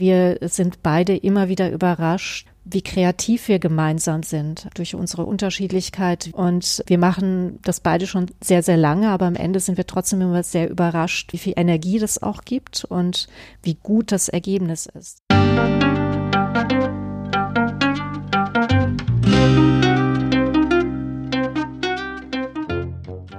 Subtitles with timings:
[0.00, 6.30] Wir sind beide immer wieder überrascht, wie kreativ wir gemeinsam sind durch unsere Unterschiedlichkeit.
[6.34, 10.20] Und wir machen das beide schon sehr, sehr lange, aber am Ende sind wir trotzdem
[10.20, 13.26] immer sehr überrascht, wie viel Energie das auch gibt und
[13.64, 15.18] wie gut das Ergebnis ist.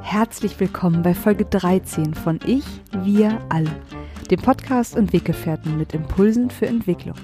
[0.02, 2.66] Herzlich willkommen bei Folge 13 von Ich,
[3.06, 3.72] Wir, Alle,
[4.30, 7.16] dem Podcast und Weggefährten mit Impulsen für Entwicklung.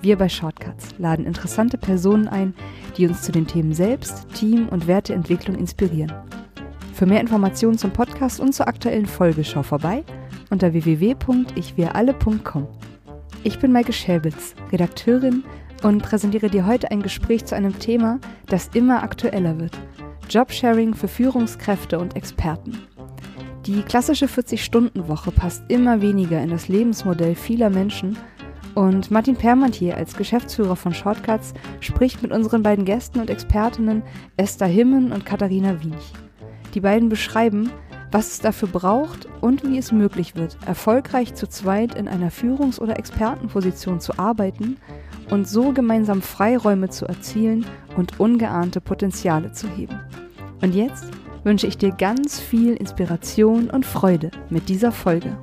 [0.00, 2.54] Wir bei Shortcuts laden interessante Personen ein,
[2.96, 6.12] die uns zu den Themen Selbst, Team und Werteentwicklung inspirieren.
[6.94, 10.04] Für mehr Informationen zum Podcast und zur aktuellen Folge schau vorbei
[10.50, 12.68] unter www.ichwiralle.com.
[13.42, 15.42] Ich bin Maike Schäbitz, Redakteurin
[15.82, 19.76] und präsentiere dir heute ein Gespräch zu einem Thema, das immer aktueller wird.
[20.30, 22.78] Jobsharing für Führungskräfte und Experten.
[23.66, 28.16] Die klassische 40-Stunden-Woche passt immer weniger in das Lebensmodell vieler Menschen
[28.76, 34.04] und Martin Permantier als Geschäftsführer von Shortcuts spricht mit unseren beiden Gästen und Expertinnen
[34.36, 36.12] Esther Himmen und Katharina Wiench.
[36.74, 37.68] Die beiden beschreiben,
[38.12, 42.78] was es dafür braucht und wie es möglich wird, erfolgreich zu zweit in einer Führungs-
[42.78, 44.76] oder Expertenposition zu arbeiten
[45.28, 49.98] und so gemeinsam Freiräume zu erzielen und ungeahnte Potenziale zu heben.
[50.62, 51.06] Und jetzt
[51.46, 55.38] wünsche ich dir ganz viel Inspiration und Freude mit dieser Folge.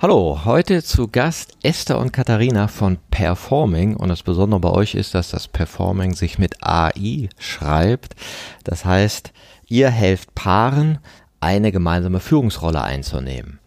[0.00, 5.14] Hallo, heute zu Gast Esther und Katharina von Performing und das Besondere bei euch ist,
[5.14, 8.16] dass das Performing sich mit AI schreibt.
[8.64, 9.32] Das heißt,
[9.68, 10.98] ihr helft Paaren,
[11.38, 13.59] eine gemeinsame Führungsrolle einzunehmen.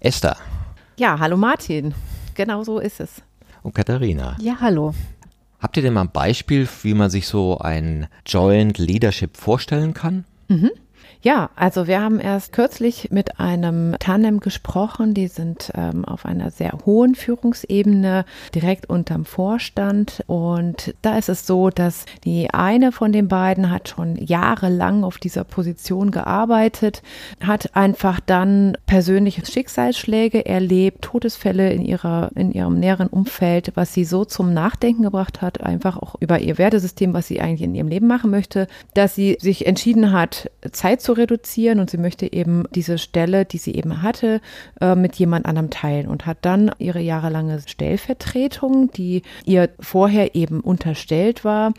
[0.00, 0.36] Esther.
[0.96, 1.94] Ja, hallo Martin.
[2.34, 3.22] Genau so ist es.
[3.62, 4.34] Und Katharina.
[4.40, 4.94] Ja, hallo.
[5.60, 10.24] Habt ihr denn mal ein Beispiel, wie man sich so ein Joint Leadership vorstellen kann?
[10.48, 10.70] Mhm.
[11.22, 15.12] Ja, also wir haben erst kürzlich mit einem Tandem gesprochen.
[15.12, 20.24] Die sind ähm, auf einer sehr hohen Führungsebene direkt unterm Vorstand.
[20.26, 25.18] Und da ist es so, dass die eine von den beiden hat schon jahrelang auf
[25.18, 27.02] dieser Position gearbeitet,
[27.44, 34.04] hat einfach dann persönliche Schicksalsschläge erlebt, Todesfälle in ihrer, in ihrem näheren Umfeld, was sie
[34.04, 37.88] so zum Nachdenken gebracht hat, einfach auch über ihr Wertesystem, was sie eigentlich in ihrem
[37.88, 42.32] Leben machen möchte, dass sie sich entschieden hat, Zeit zu zu reduzieren und sie möchte
[42.32, 44.40] eben diese Stelle, die sie eben hatte,
[44.80, 50.60] äh, mit jemand anderem teilen und hat dann ihre jahrelange Stellvertretung, die ihr vorher eben
[50.60, 51.72] unterstellt war,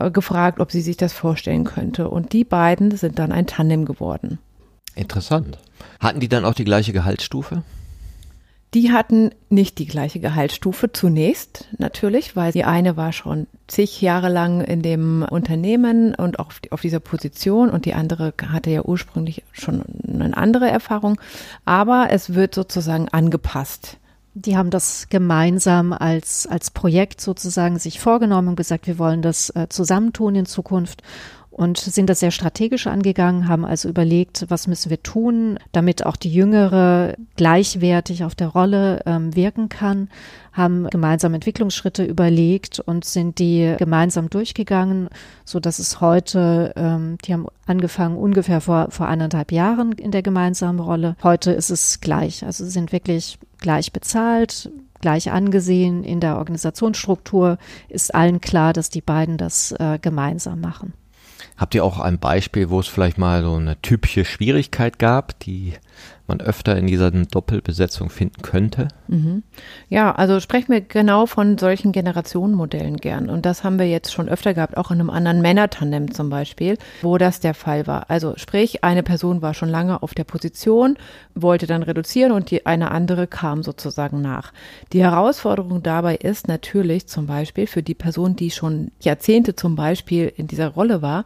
[0.00, 2.08] äh, gefragt, ob sie sich das vorstellen könnte.
[2.08, 4.40] Und die beiden sind dann ein Tandem geworden.
[4.96, 5.58] Interessant.
[6.00, 7.62] Hatten die dann auch die gleiche Gehaltsstufe?
[8.74, 14.30] Die hatten nicht die gleiche Gehaltsstufe zunächst natürlich, weil die eine war schon zig Jahre
[14.30, 19.42] lang in dem Unternehmen und auch auf dieser Position und die andere hatte ja ursprünglich
[19.52, 21.20] schon eine andere Erfahrung.
[21.66, 23.98] Aber es wird sozusagen angepasst.
[24.34, 29.50] Die haben das gemeinsam als, als Projekt sozusagen sich vorgenommen und gesagt, wir wollen das
[29.50, 31.02] äh, zusammentun in Zukunft
[31.52, 36.16] und sind das sehr strategisch angegangen, haben also überlegt, was müssen wir tun, damit auch
[36.16, 40.08] die Jüngere gleichwertig auf der Rolle ähm, wirken kann,
[40.52, 45.08] haben gemeinsam Entwicklungsschritte überlegt und sind die gemeinsam durchgegangen,
[45.44, 50.22] so dass es heute, ähm, die haben angefangen ungefähr vor, vor anderthalb Jahren in der
[50.22, 51.16] gemeinsamen Rolle.
[51.22, 54.70] Heute ist es gleich, also sind wirklich gleich bezahlt,
[55.02, 56.02] gleich angesehen.
[56.02, 57.58] In der Organisationsstruktur
[57.90, 60.94] ist allen klar, dass die beiden das äh, gemeinsam machen.
[61.56, 65.74] Habt ihr auch ein Beispiel, wo es vielleicht mal so eine typische Schwierigkeit gab, die
[66.26, 68.88] man öfter in dieser Doppelbesetzung finden könnte?
[69.08, 69.42] Mhm.
[69.88, 73.28] Ja, also sprechen wir genau von solchen Generationenmodellen gern.
[73.28, 76.78] Und das haben wir jetzt schon öfter gehabt, auch in einem anderen Männertandem zum Beispiel,
[77.02, 78.10] wo das der Fall war.
[78.10, 80.96] Also sprich, eine Person war schon lange auf der Position,
[81.34, 84.52] wollte dann reduzieren und die, eine andere kam sozusagen nach.
[84.92, 90.32] Die Herausforderung dabei ist natürlich zum Beispiel für die Person, die schon Jahrzehnte zum Beispiel
[90.36, 91.24] in dieser Rolle war,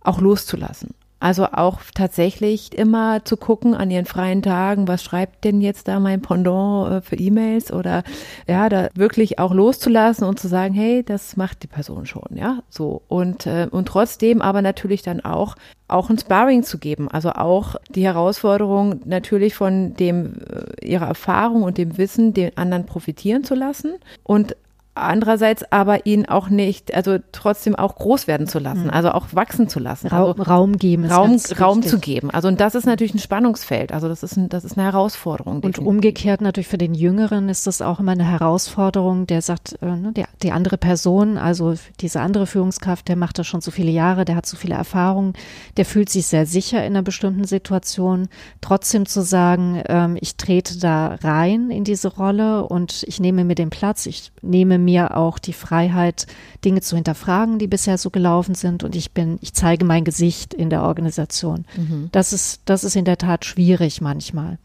[0.00, 0.94] auch loszulassen.
[1.22, 6.00] Also auch tatsächlich immer zu gucken an ihren freien Tagen, was schreibt denn jetzt da
[6.00, 8.02] mein Pendant äh, für E-Mails oder
[8.48, 12.58] ja, da wirklich auch loszulassen und zu sagen, hey, das macht die Person schon, ja,
[12.68, 13.02] so.
[13.06, 15.54] Und äh, und trotzdem aber natürlich dann auch
[15.86, 21.62] auch ein Sparring zu geben, also auch die Herausforderung natürlich von dem äh, ihrer Erfahrung
[21.62, 23.94] und dem Wissen den anderen profitieren zu lassen.
[24.24, 24.56] Und
[24.94, 28.90] andererseits aber ihn auch nicht, also trotzdem auch groß werden zu lassen, mhm.
[28.90, 30.08] also auch wachsen zu lassen.
[30.08, 31.06] Raum, also Raum geben.
[31.06, 32.30] Raum, Raum zu geben.
[32.30, 33.92] Also und das ist natürlich ein Spannungsfeld.
[33.92, 35.60] Also das ist, ein, das ist eine Herausforderung.
[35.60, 39.86] Und umgekehrt natürlich für den Jüngeren ist das auch immer eine Herausforderung, der sagt, äh,
[39.86, 43.90] ne, die, die andere Person, also diese andere Führungskraft, der macht das schon so viele
[43.90, 45.32] Jahre, der hat so viele Erfahrungen,
[45.78, 48.28] der fühlt sich sehr sicher in einer bestimmten Situation.
[48.60, 53.54] Trotzdem zu sagen, ähm, ich trete da rein in diese Rolle und ich nehme mir
[53.54, 56.26] den Platz, ich nehme mir auch die Freiheit,
[56.64, 60.54] Dinge zu hinterfragen, die bisher so gelaufen sind und ich bin, ich zeige mein Gesicht
[60.54, 61.64] in der Organisation.
[61.76, 62.08] Mhm.
[62.12, 64.58] Das ist, das ist in der Tat schwierig manchmal.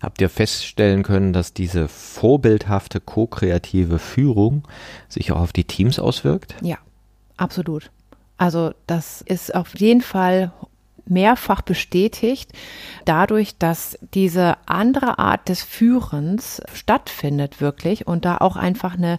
[0.00, 4.66] Habt ihr feststellen können, dass diese vorbildhafte ko-kreative Führung
[5.08, 6.54] sich auch auf die Teams auswirkt?
[6.62, 6.78] Ja,
[7.36, 7.90] absolut.
[8.38, 10.52] Also das ist auf jeden Fall
[11.08, 12.52] mehrfach bestätigt,
[13.04, 19.18] dadurch, dass diese andere Art des Führens stattfindet wirklich und da auch einfach eine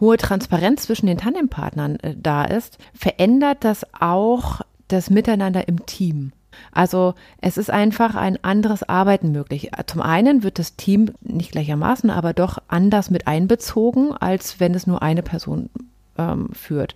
[0.00, 6.32] hohe Transparenz zwischen den Tandempartnern äh, da ist, verändert das auch das Miteinander im Team.
[6.72, 9.70] Also es ist einfach ein anderes Arbeiten möglich.
[9.86, 14.86] Zum einen wird das Team nicht gleichermaßen, aber doch anders mit einbezogen, als wenn es
[14.86, 15.68] nur eine Person
[16.18, 16.94] ähm, führt.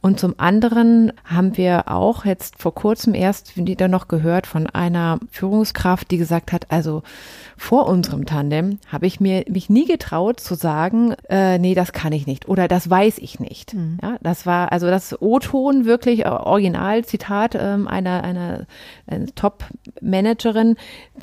[0.00, 5.18] Und zum anderen haben wir auch jetzt vor kurzem erst wieder noch gehört von einer
[5.30, 7.02] Führungskraft, die gesagt hat, also
[7.56, 12.12] vor unserem Tandem habe ich mir mich nie getraut zu sagen, äh, nee, das kann
[12.12, 13.74] ich nicht oder das weiß ich nicht.
[13.74, 13.98] Mhm.
[14.02, 18.66] Ja, das war also das O-Ton wirklich äh, Originalzitat ähm, einer einer,
[19.06, 20.76] einer Top-Managerin,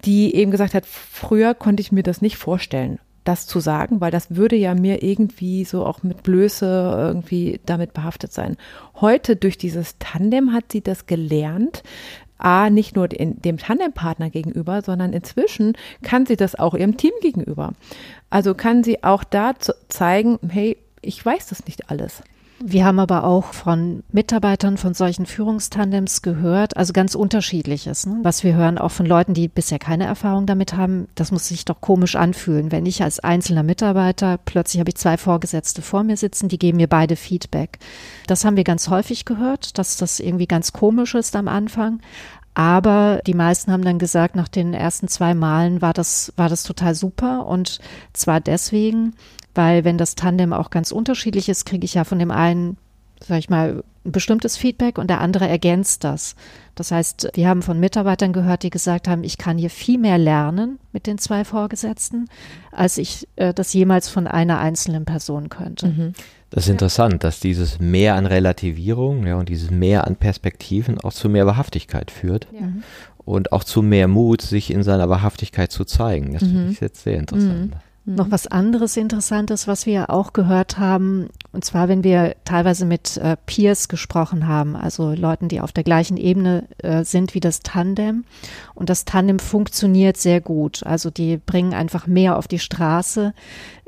[0.06, 4.12] die eben gesagt hat, früher konnte ich mir das nicht vorstellen das zu sagen, weil
[4.12, 8.58] das würde ja mir irgendwie so auch mit Blöße irgendwie damit behaftet sein.
[9.02, 11.84] Heute durch dieses Tandem hat sie das gelernt,
[12.40, 17.74] A, nicht nur dem Tandempartner gegenüber, sondern inzwischen kann sie das auch ihrem Team gegenüber.
[18.30, 19.54] Also kann sie auch da
[19.90, 22.22] zeigen, hey, ich weiß das nicht alles.
[22.60, 28.08] Wir haben aber auch von Mitarbeitern von solchen Führungstandems gehört, also ganz unterschiedliches.
[28.08, 28.20] Ne?
[28.24, 31.66] Was wir hören auch von Leuten, die bisher keine Erfahrung damit haben, das muss sich
[31.66, 36.18] doch komisch anfühlen, wenn ich als einzelner Mitarbeiter plötzlich habe ich zwei Vorgesetzte vor mir
[36.18, 37.78] sitzen, die geben mir beide Feedback.
[38.26, 42.00] Das haben wir ganz häufig gehört, dass das irgendwie ganz komisch ist am Anfang.
[42.56, 46.64] Aber die meisten haben dann gesagt, nach den ersten zwei Malen war das, war das
[46.64, 47.46] total super.
[47.46, 47.78] Und
[48.14, 49.14] zwar deswegen,
[49.58, 52.78] weil wenn das Tandem auch ganz unterschiedlich ist, kriege ich ja von dem einen,
[53.20, 56.36] sag ich mal, ein bestimmtes Feedback und der andere ergänzt das.
[56.76, 60.18] Das heißt, wir haben von Mitarbeitern gehört, die gesagt haben, ich kann hier viel mehr
[60.18, 62.30] lernen mit den zwei Vorgesetzten,
[62.72, 65.88] als ich äh, das jemals von einer einzelnen Person könnte.
[65.88, 66.14] Mhm.
[66.50, 71.12] Das ist interessant, dass dieses Mehr an Relativierung ja, und dieses Mehr an Perspektiven auch
[71.12, 72.70] zu mehr Wahrhaftigkeit führt ja.
[73.26, 76.34] und auch zu mehr Mut, sich in seiner Wahrhaftigkeit zu zeigen.
[76.34, 76.48] Das mhm.
[76.48, 77.72] finde ich jetzt sehr interessant.
[77.72, 77.87] Mhm.
[78.16, 83.18] Noch was anderes Interessantes, was wir auch gehört haben, und zwar, wenn wir teilweise mit
[83.18, 87.60] äh, Peers gesprochen haben, also Leuten, die auf der gleichen Ebene äh, sind wie das
[87.60, 88.24] Tandem.
[88.76, 90.84] Und das Tandem funktioniert sehr gut.
[90.86, 93.34] Also die bringen einfach mehr auf die Straße.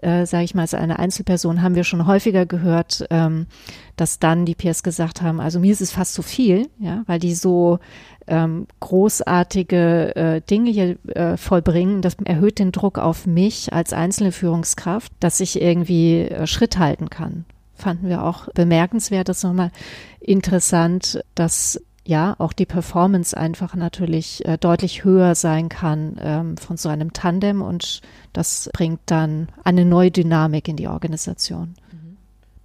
[0.02, 3.48] Äh, sage ich mal, als eine Einzelperson haben wir schon häufiger gehört, ähm,
[3.96, 7.20] dass dann die Peers gesagt haben, also mir ist es fast zu viel, ja, weil
[7.20, 7.80] die so
[8.28, 12.02] ähm, großartige äh, Dinge hier äh, vollbringen.
[12.02, 17.10] Das erhöht den Druck auf mich als einzelne Führungskraft, dass ich irgendwie äh, Schritt halten
[17.10, 17.46] kann.
[17.74, 19.72] Fanden wir auch bemerkenswert, das nochmal
[20.20, 26.76] interessant, dass ja auch die Performance einfach natürlich äh, deutlich höher sein kann ähm, von
[26.76, 28.02] so einem Tandem und
[28.34, 31.76] das bringt dann eine neue Dynamik in die Organisation.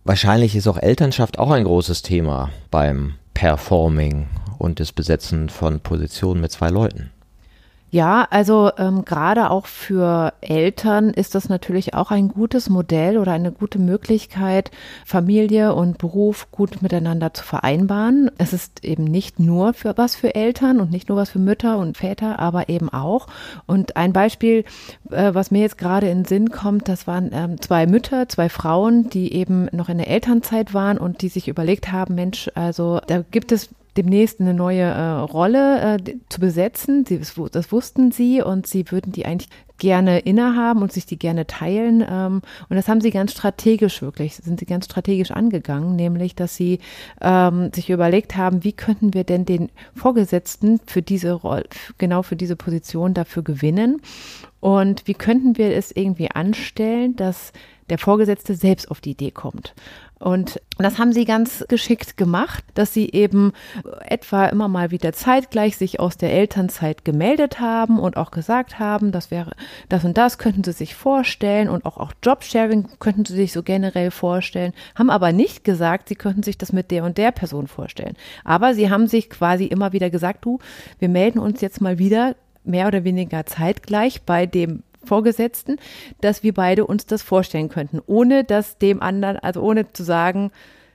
[0.07, 4.27] Wahrscheinlich ist auch Elternschaft auch ein großes Thema beim Performing
[4.59, 7.11] und das Besetzen von Positionen mit zwei Leuten.
[7.95, 13.31] Ja, also ähm, gerade auch für Eltern ist das natürlich auch ein gutes Modell oder
[13.31, 14.73] eine gute Möglichkeit,
[15.07, 18.33] Familie und Beruf gut miteinander zu vereinbaren.
[18.37, 21.79] Es ist eben nicht nur für was für Eltern und nicht nur was für Mütter
[21.79, 23.29] und Väter, aber eben auch.
[23.67, 24.65] Und ein Beispiel,
[25.13, 28.49] äh, was mir jetzt gerade in den Sinn kommt, das waren ähm, zwei Mütter, zwei
[28.49, 33.01] Frauen, die eben noch in der Elternzeit waren und die sich überlegt haben, Mensch, also
[33.07, 37.05] da gibt es demnächst eine neue äh, Rolle äh, zu besetzen.
[37.07, 37.21] Sie,
[37.53, 42.05] das wussten sie und sie würden die eigentlich gerne innehaben und sich die gerne teilen.
[42.09, 46.57] Ähm, und das haben sie ganz strategisch wirklich, sind sie ganz strategisch angegangen, nämlich, dass
[46.57, 46.79] sie
[47.21, 51.65] ähm, sich überlegt haben, wie könnten wir denn den Vorgesetzten für diese Rolle,
[51.99, 54.01] genau für diese Position dafür gewinnen?
[54.61, 57.53] Und wie könnten wir es irgendwie anstellen, dass
[57.91, 59.75] der Vorgesetzte selbst auf die Idee kommt.
[60.25, 63.53] Und das haben sie ganz geschickt gemacht, dass sie eben
[64.07, 69.13] etwa immer mal wieder zeitgleich sich aus der Elternzeit gemeldet haben und auch gesagt haben,
[69.13, 69.53] das wäre
[69.91, 73.63] das und das könnten sie sich vorstellen und auch, auch Jobsharing könnten sie sich so
[73.63, 77.67] generell vorstellen, haben aber nicht gesagt, sie könnten sich das mit der und der Person
[77.67, 78.17] vorstellen.
[78.45, 80.59] Aber sie haben sich quasi immer wieder gesagt, du,
[81.01, 85.77] wir melden uns jetzt mal wieder mehr oder weniger zeitgleich bei dem Vorgesetzten,
[86.21, 90.51] dass wir beide uns das vorstellen könnten, ohne dass dem anderen, also ohne zu sagen,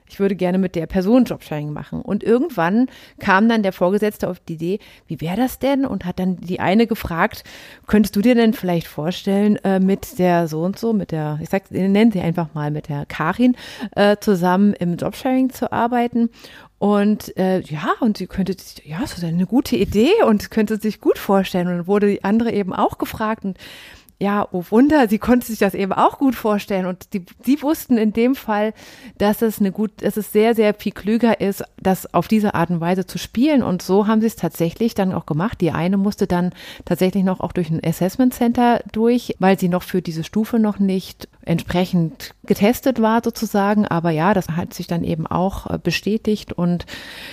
[0.10, 2.02] ich würde gerne mit der Person Jobsharing machen.
[2.02, 2.88] Und irgendwann
[3.20, 5.86] kam dann der Vorgesetzte auf die Idee, wie wäre das denn?
[5.86, 7.44] Und hat dann die eine gefragt,
[7.88, 11.50] könntest du dir denn vielleicht vorstellen, äh, mit der so und so, mit der, ich
[11.50, 13.56] sag, nennen sie einfach mal, mit der Karin
[13.96, 16.30] äh, zusammen im Jobsharing zu arbeiten?
[16.80, 20.78] Und äh, ja, und sie könnte sich, ja, das ist eine gute Idee und könnte
[20.78, 21.68] sich gut vorstellen.
[21.68, 23.58] Und dann wurde die andere eben auch gefragt und
[24.22, 26.86] ja, oh Wunder, sie konnte sich das eben auch gut vorstellen.
[26.86, 28.74] Und die, die wussten in dem Fall,
[29.18, 32.70] dass es eine gut, dass es sehr, sehr viel klüger ist, das auf diese Art
[32.70, 33.64] und Weise zu spielen.
[33.64, 35.62] Und so haben sie es tatsächlich dann auch gemacht.
[35.62, 36.52] Die eine musste dann
[36.84, 40.80] tatsächlich noch auch durch ein Assessment Center durch, weil sie noch für diese Stufe noch
[40.80, 46.54] nicht entsprechend getestet war sozusagen, aber ja, das hat sich dann eben auch äh, bestätigt.
[46.54, 46.86] Und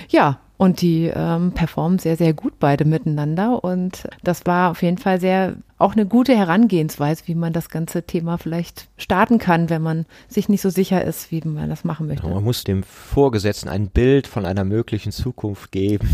[0.09, 3.63] ja, und die ähm, performen sehr, sehr gut beide miteinander.
[3.63, 8.05] Und das war auf jeden Fall sehr auch eine gute Herangehensweise, wie man das ganze
[8.05, 12.07] Thema vielleicht starten kann, wenn man sich nicht so sicher ist, wie man das machen
[12.07, 12.27] möchte.
[12.27, 16.09] Man muss dem Vorgesetzten ein Bild von einer möglichen Zukunft geben,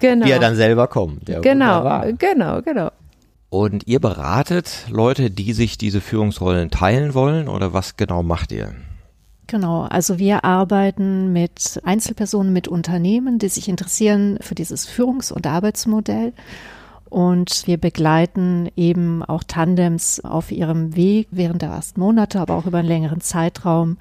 [0.00, 0.24] genau.
[0.24, 1.28] wie er dann selber kommt.
[1.28, 2.12] Ja, genau, wunderbar.
[2.14, 2.90] genau, genau.
[3.50, 8.74] Und ihr beratet Leute, die sich diese Führungsrollen teilen wollen oder was genau macht ihr?
[9.48, 15.46] Genau, also wir arbeiten mit Einzelpersonen, mit Unternehmen, die sich interessieren für dieses Führungs- und
[15.46, 16.32] Arbeitsmodell.
[17.08, 22.66] Und wir begleiten eben auch Tandems auf ihrem Weg während der ersten Monate, aber auch
[22.66, 23.98] über einen längeren Zeitraum,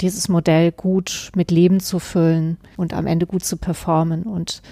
[0.00, 4.24] dieses Modell gut mit Leben zu füllen und am Ende gut zu performen.
[4.24, 4.62] Und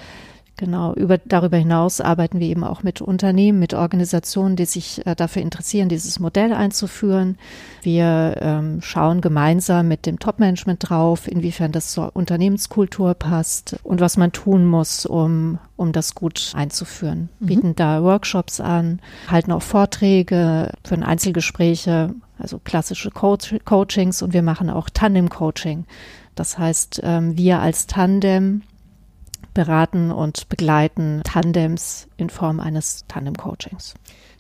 [0.59, 5.15] Genau, über, darüber hinaus arbeiten wir eben auch mit Unternehmen, mit Organisationen, die sich äh,
[5.15, 7.39] dafür interessieren, dieses Modell einzuführen.
[7.83, 14.17] Wir ähm, schauen gemeinsam mit dem Top-Management drauf, inwiefern das zur Unternehmenskultur passt und was
[14.17, 17.29] man tun muss, um, um das gut einzuführen.
[17.39, 17.47] Mhm.
[17.47, 18.99] Bieten da Workshops an,
[19.29, 25.85] halten auch Vorträge, führen Einzelgespräche, also klassische Coach Coachings und wir machen auch Tandem-Coaching.
[26.35, 28.63] Das heißt, ähm, wir als Tandem
[29.59, 33.95] beraten und begleiten Tandems in Form eines Tandem-Coachings.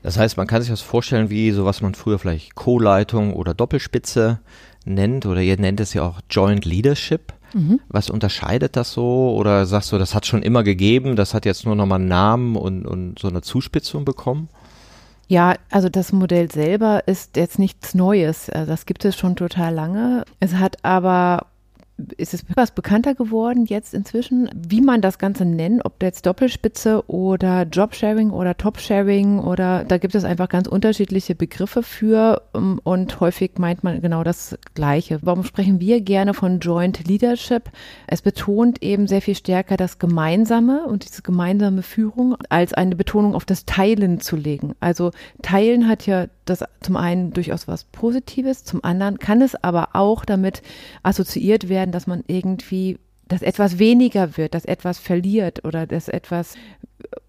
[0.05, 3.53] Das heißt, man kann sich das vorstellen wie so was man früher vielleicht Co-Leitung oder
[3.53, 4.39] Doppelspitze
[4.85, 7.33] nennt oder ihr nennt es ja auch Joint Leadership.
[7.53, 7.81] Mhm.
[7.89, 9.35] Was unterscheidet das so?
[9.37, 12.55] Oder sagst du, das hat schon immer gegeben, das hat jetzt nur nochmal einen Namen
[12.55, 14.49] und, und so eine Zuspitzung bekommen?
[15.27, 18.51] Ja, also das Modell selber ist jetzt nichts Neues.
[18.51, 20.25] Also das gibt es schon total lange.
[20.39, 21.47] Es hat aber
[22.17, 27.02] ist es etwas bekannter geworden jetzt inzwischen, wie man das Ganze nennt, ob jetzt Doppelspitze
[27.09, 33.21] oder Jobsharing oder Topsharing oder da gibt es einfach ganz unterschiedliche Begriffe für ähm, und
[33.21, 35.19] häufig meint man genau das Gleiche.
[35.23, 37.71] Warum sprechen wir gerne von Joint Leadership?
[38.07, 43.35] Es betont eben sehr viel stärker das Gemeinsame und diese gemeinsame Führung als eine Betonung
[43.35, 44.75] auf das Teilen zu legen.
[44.81, 45.11] Also
[45.43, 50.25] Teilen hat ja das zum einen durchaus was Positives, zum anderen kann es aber auch
[50.25, 50.62] damit
[51.02, 56.54] assoziiert werden, dass man irgendwie dass etwas weniger wird, dass etwas verliert oder dass etwas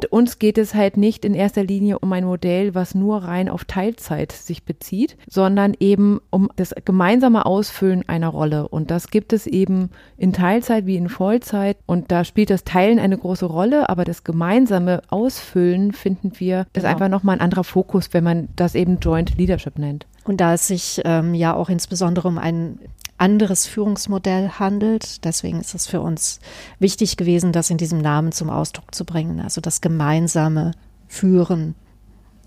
[0.09, 3.65] uns geht es halt nicht in erster Linie um ein Modell, was nur rein auf
[3.65, 8.67] Teilzeit sich bezieht, sondern eben um das gemeinsame Ausfüllen einer Rolle.
[8.67, 11.77] Und das gibt es eben in Teilzeit wie in Vollzeit.
[11.85, 16.73] Und da spielt das Teilen eine große Rolle, aber das gemeinsame Ausfüllen finden wir, ist
[16.73, 16.87] genau.
[16.87, 20.07] einfach nochmal ein anderer Fokus, wenn man das eben Joint Leadership nennt.
[20.23, 22.79] Und da es sich ähm, ja auch insbesondere um ein
[23.19, 25.23] anderes Führungsmodell handelt.
[25.25, 26.39] Deswegen ist es für uns
[26.79, 29.39] wichtig gewesen, das in diesem Namen zum Ausdruck zu bringen.
[29.39, 30.71] Also das gemeinsame
[31.07, 31.75] Führen,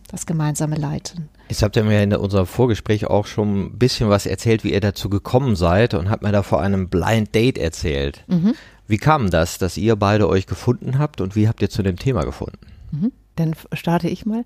[0.08, 1.28] das gemeinsame Leiten.
[1.48, 4.80] Jetzt habt ihr mir in unserem Vorgespräch auch schon ein bisschen was erzählt, wie ihr
[4.80, 8.24] dazu gekommen seid und habt mir da vor einem Blind Date erzählt.
[8.26, 8.54] Mhm.
[8.86, 11.96] Wie kam das, dass ihr beide euch gefunden habt und wie habt ihr zu dem
[11.96, 12.58] Thema gefunden?
[12.90, 14.44] Mhm dann starte ich mal.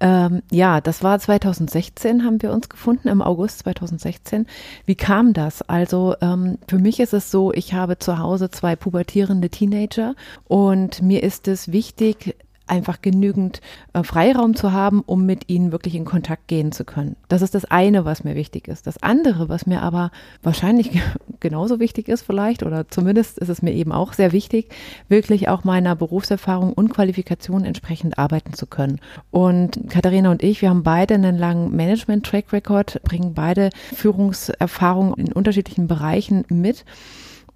[0.00, 4.46] Ähm, ja, das war 2016, haben wir uns gefunden, im August 2016.
[4.84, 5.62] Wie kam das?
[5.62, 10.14] Also ähm, für mich ist es so, ich habe zu Hause zwei pubertierende Teenager
[10.44, 13.60] und mir ist es wichtig, einfach genügend
[13.92, 17.16] äh, Freiraum zu haben, um mit ihnen wirklich in Kontakt gehen zu können.
[17.28, 18.86] Das ist das eine, was mir wichtig ist.
[18.86, 20.10] Das andere, was mir aber
[20.42, 21.00] wahrscheinlich
[21.40, 24.70] genauso wichtig ist vielleicht, oder zumindest ist es mir eben auch sehr wichtig,
[25.08, 29.00] wirklich auch meiner Berufserfahrung und Qualifikation entsprechend arbeiten zu können.
[29.30, 35.86] Und Katharina und ich, wir haben beide einen langen Management-Track-Record, bringen beide Führungserfahrung in unterschiedlichen
[35.86, 36.84] Bereichen mit.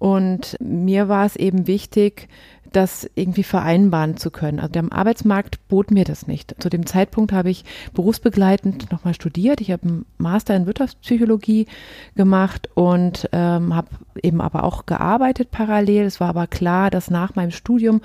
[0.01, 2.27] Und mir war es eben wichtig,
[2.71, 4.59] das irgendwie vereinbaren zu können.
[4.59, 6.55] Also der Arbeitsmarkt bot mir das nicht.
[6.59, 9.59] Zu dem Zeitpunkt habe ich berufsbegleitend nochmal studiert.
[9.61, 11.67] Ich habe einen Master in Wirtschaftspsychologie
[12.15, 13.89] gemacht und ähm, habe
[14.21, 16.05] eben aber auch gearbeitet parallel.
[16.05, 18.01] Es war aber klar, dass nach meinem Studium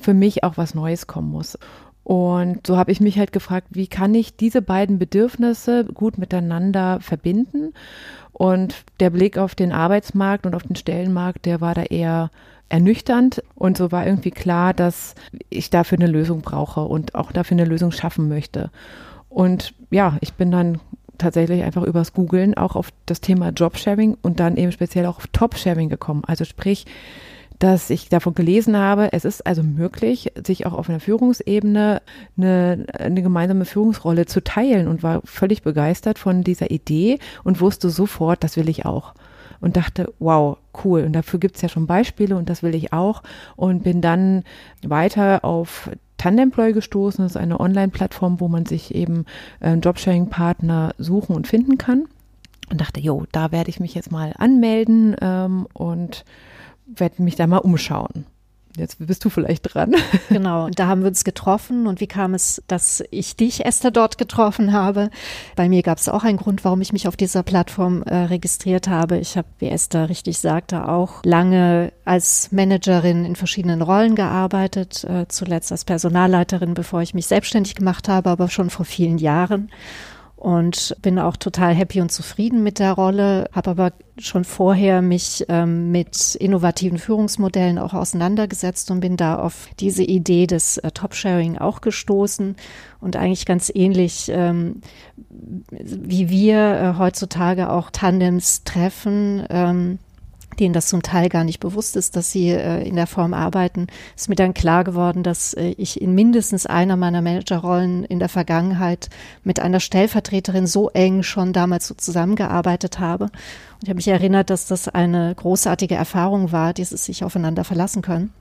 [0.00, 1.58] für mich auch was Neues kommen muss.
[2.02, 7.00] Und so habe ich mich halt gefragt, wie kann ich diese beiden Bedürfnisse gut miteinander
[7.00, 7.74] verbinden?
[8.32, 12.30] Und der Blick auf den Arbeitsmarkt und auf den Stellenmarkt, der war da eher
[12.68, 15.14] ernüchternd und so war irgendwie klar, dass
[15.50, 18.70] ich dafür eine Lösung brauche und auch dafür eine Lösung schaffen möchte.
[19.28, 20.80] Und ja, ich bin dann
[21.18, 25.26] tatsächlich einfach übers Googlen auch auf das Thema Jobsharing und dann eben speziell auch auf
[25.28, 26.22] Topsharing gekommen.
[26.26, 26.86] Also sprich,
[27.58, 32.02] dass ich davon gelesen habe, es ist also möglich, sich auch auf einer Führungsebene
[32.36, 37.88] eine, eine gemeinsame Führungsrolle zu teilen und war völlig begeistert von dieser Idee und wusste
[37.88, 39.14] sofort, das will ich auch
[39.60, 41.04] und dachte, wow, cool.
[41.04, 43.22] Und dafür gibt es ja schon Beispiele und das will ich auch.
[43.56, 44.44] Und bin dann
[44.82, 47.24] weiter auf Tandemploy gestoßen.
[47.24, 49.26] Das ist eine Online-Plattform, wo man sich eben
[49.60, 52.06] äh, Jobsharing-Partner suchen und finden kann.
[52.70, 56.24] Und dachte, jo, da werde ich mich jetzt mal anmelden ähm, und
[56.86, 58.26] werde mich da mal umschauen.
[58.76, 59.94] Jetzt bist du vielleicht dran.
[60.28, 61.86] Genau, und da haben wir uns getroffen.
[61.86, 65.10] Und wie kam es, dass ich dich, Esther, dort getroffen habe?
[65.54, 68.88] Bei mir gab es auch einen Grund, warum ich mich auf dieser Plattform äh, registriert
[68.88, 69.18] habe.
[69.18, 75.26] Ich habe, wie Esther richtig sagte, auch lange als Managerin in verschiedenen Rollen gearbeitet, äh,
[75.28, 79.70] zuletzt als Personalleiterin, bevor ich mich selbstständig gemacht habe, aber schon vor vielen Jahren
[80.46, 85.44] und bin auch total happy und zufrieden mit der Rolle, habe aber schon vorher mich
[85.48, 91.58] ähm, mit innovativen Führungsmodellen auch auseinandergesetzt und bin da auf diese Idee des äh, Top-Sharing
[91.58, 92.54] auch gestoßen
[93.00, 94.82] und eigentlich ganz ähnlich ähm,
[95.70, 99.44] wie wir äh, heutzutage auch Tandems treffen.
[99.50, 99.98] Ähm,
[100.60, 103.86] denen das zum Teil gar nicht bewusst ist, dass sie äh, in der Form arbeiten,
[104.16, 108.28] ist mir dann klar geworden, dass äh, ich in mindestens einer meiner Managerrollen in der
[108.28, 109.08] Vergangenheit
[109.44, 113.24] mit einer Stellvertreterin so eng schon damals so zusammengearbeitet habe.
[113.24, 118.02] Und ich habe mich erinnert, dass das eine großartige Erfahrung war, dieses sich aufeinander verlassen
[118.02, 118.32] können.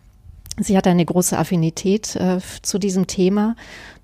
[0.58, 3.58] Sie hat eine große Affinität äh, zu diesem Thema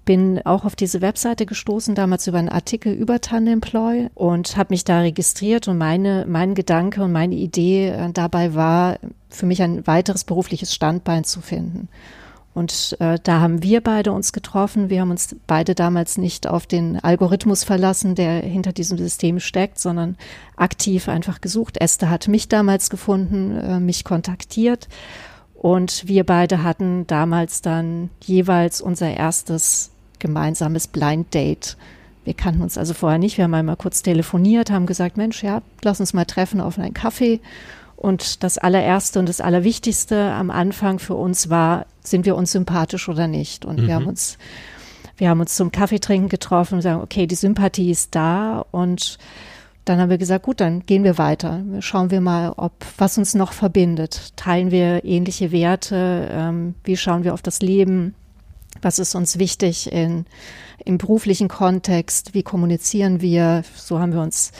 [0.05, 4.83] bin auch auf diese Webseite gestoßen, damals über einen Artikel über Tandemploy und habe mich
[4.83, 8.97] da registriert und meine, mein Gedanke und meine Idee äh, dabei war,
[9.29, 11.87] für mich ein weiteres berufliches Standbein zu finden.
[12.53, 14.89] Und äh, da haben wir beide uns getroffen.
[14.89, 19.79] Wir haben uns beide damals nicht auf den Algorithmus verlassen, der hinter diesem System steckt,
[19.79, 20.17] sondern
[20.57, 21.77] aktiv einfach gesucht.
[21.79, 24.89] Esther hat mich damals gefunden, äh, mich kontaktiert.
[25.61, 31.77] Und wir beide hatten damals dann jeweils unser erstes gemeinsames Blind Date.
[32.25, 33.37] Wir kannten uns also vorher nicht.
[33.37, 36.95] Wir haben einmal kurz telefoniert, haben gesagt, Mensch, ja, lass uns mal treffen auf einen
[36.95, 37.41] Kaffee.
[37.95, 43.07] Und das allererste und das allerwichtigste am Anfang für uns war, sind wir uns sympathisch
[43.07, 43.63] oder nicht?
[43.63, 43.85] Und mhm.
[43.85, 44.39] wir haben uns,
[45.17, 49.19] wir haben uns zum Kaffeetrinken getroffen und sagen, okay, die Sympathie ist da und
[49.85, 51.63] dann haben wir gesagt, gut, dann gehen wir weiter.
[51.79, 54.33] Schauen wir mal, ob was uns noch verbindet.
[54.35, 56.29] Teilen wir ähnliche Werte?
[56.31, 58.13] Ähm, wie schauen wir auf das Leben?
[58.81, 60.25] Was ist uns wichtig in,
[60.85, 62.33] im beruflichen Kontext?
[62.33, 63.63] Wie kommunizieren wir?
[63.75, 64.51] So haben wir uns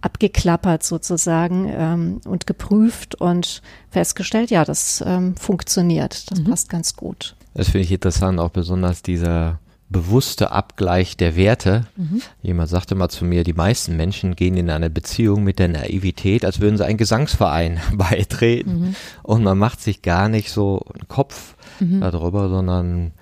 [0.00, 6.44] abgeklappert sozusagen ähm, und geprüft und festgestellt, ja, das ähm, funktioniert, das mhm.
[6.44, 7.36] passt ganz gut.
[7.54, 9.58] Das finde ich interessant, auch besonders dieser
[9.90, 11.86] bewusste Abgleich der Werte.
[11.96, 12.22] Mhm.
[12.42, 16.44] Jemand sagte mal zu mir, die meisten Menschen gehen in eine Beziehung mit der Naivität,
[16.44, 18.96] als würden sie einen Gesangsverein beitreten mhm.
[19.22, 22.00] und man macht sich gar nicht so einen Kopf mhm.
[22.00, 23.12] darüber, sondern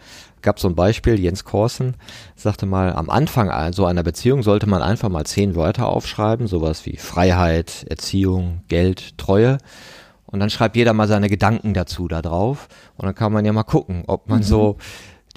[0.43, 1.95] gab so ein Beispiel, Jens Korsen
[2.37, 6.87] sagte mal, am Anfang so einer Beziehung sollte man einfach mal zehn Wörter aufschreiben, sowas
[6.87, 9.59] wie Freiheit, Erziehung, Geld, Treue.
[10.27, 12.69] Und dann schreibt jeder mal seine Gedanken dazu da drauf.
[12.97, 14.45] Und dann kann man ja mal gucken, ob man mhm.
[14.45, 14.77] so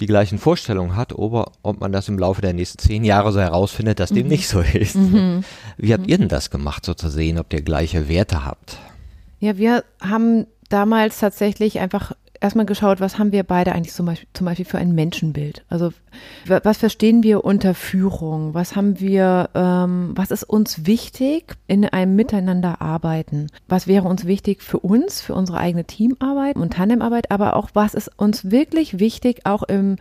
[0.02, 3.40] die gleichen Vorstellungen hat oder ob man das im Laufe der nächsten zehn Jahre so
[3.40, 4.16] herausfindet, dass mhm.
[4.16, 4.96] dem nicht so ist.
[4.96, 5.44] Mhm.
[5.76, 8.78] Wie habt ihr denn das gemacht, so zu sehen, ob ihr gleiche Werte habt?
[9.38, 12.12] Ja, wir haben damals tatsächlich einfach
[12.42, 15.64] erstmal geschaut, was haben wir beide eigentlich zum Beispiel, zum Beispiel für ein Menschenbild?
[15.68, 15.92] Also
[16.46, 18.54] was verstehen wir unter Führung?
[18.54, 23.46] Was haben wir, ähm, was ist uns wichtig in einem Miteinander arbeiten?
[23.68, 27.94] Was wäre uns wichtig für uns, für unsere eigene Teamarbeit und Tandemarbeit, aber auch was
[27.94, 29.96] ist uns wirklich wichtig, auch im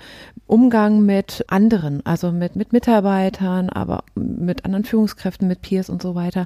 [0.48, 6.16] Umgang mit anderen, also mit, mit Mitarbeitern, aber mit anderen Führungskräften, mit Peers und so
[6.16, 6.46] weiter.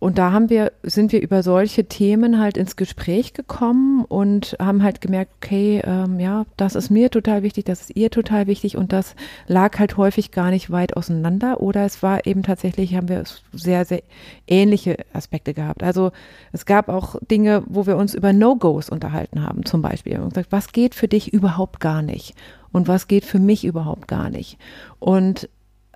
[0.00, 4.82] Und da haben wir, sind wir über solche Themen halt ins Gespräch gekommen und haben
[4.82, 8.78] halt gemerkt, okay, ähm, ja, das ist mir total wichtig, das ist ihr total wichtig
[8.78, 9.14] und das
[9.46, 13.84] lag halt häufig gar nicht weit auseinander oder es war eben tatsächlich, haben wir sehr,
[13.84, 14.02] sehr
[14.46, 15.82] ähnliche Aspekte gehabt.
[15.82, 16.12] Also
[16.50, 20.18] es gab auch Dinge, wo wir uns über No-Gos unterhalten haben, zum Beispiel.
[20.18, 22.34] Und gesagt, was geht für dich überhaupt gar nicht?
[22.72, 24.56] Und was geht für mich überhaupt gar nicht?
[24.98, 25.50] Und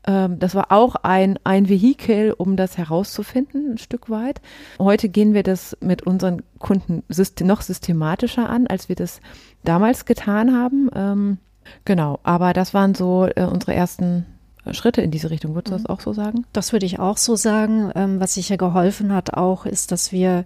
[0.07, 4.41] das war auch ein, ein Vehikel, um das herauszufinden, ein Stück weit.
[4.79, 7.03] Heute gehen wir das mit unseren Kunden
[7.43, 9.21] noch systematischer an, als wir das
[9.65, 10.91] damals getan haben.
[10.95, 11.39] Ähm,
[11.85, 14.27] genau, aber das waren so äh, unsere ersten
[14.73, 15.55] Schritte in diese Richtung.
[15.55, 15.91] Würdest du das mhm.
[15.91, 16.47] auch so sagen?
[16.53, 17.91] Das würde ich auch so sagen.
[17.95, 20.45] Ähm, was sicher geholfen hat auch, ist, dass wir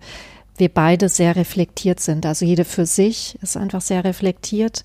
[0.58, 2.26] wir beide sehr reflektiert sind.
[2.26, 4.82] Also jede für sich ist einfach sehr reflektiert.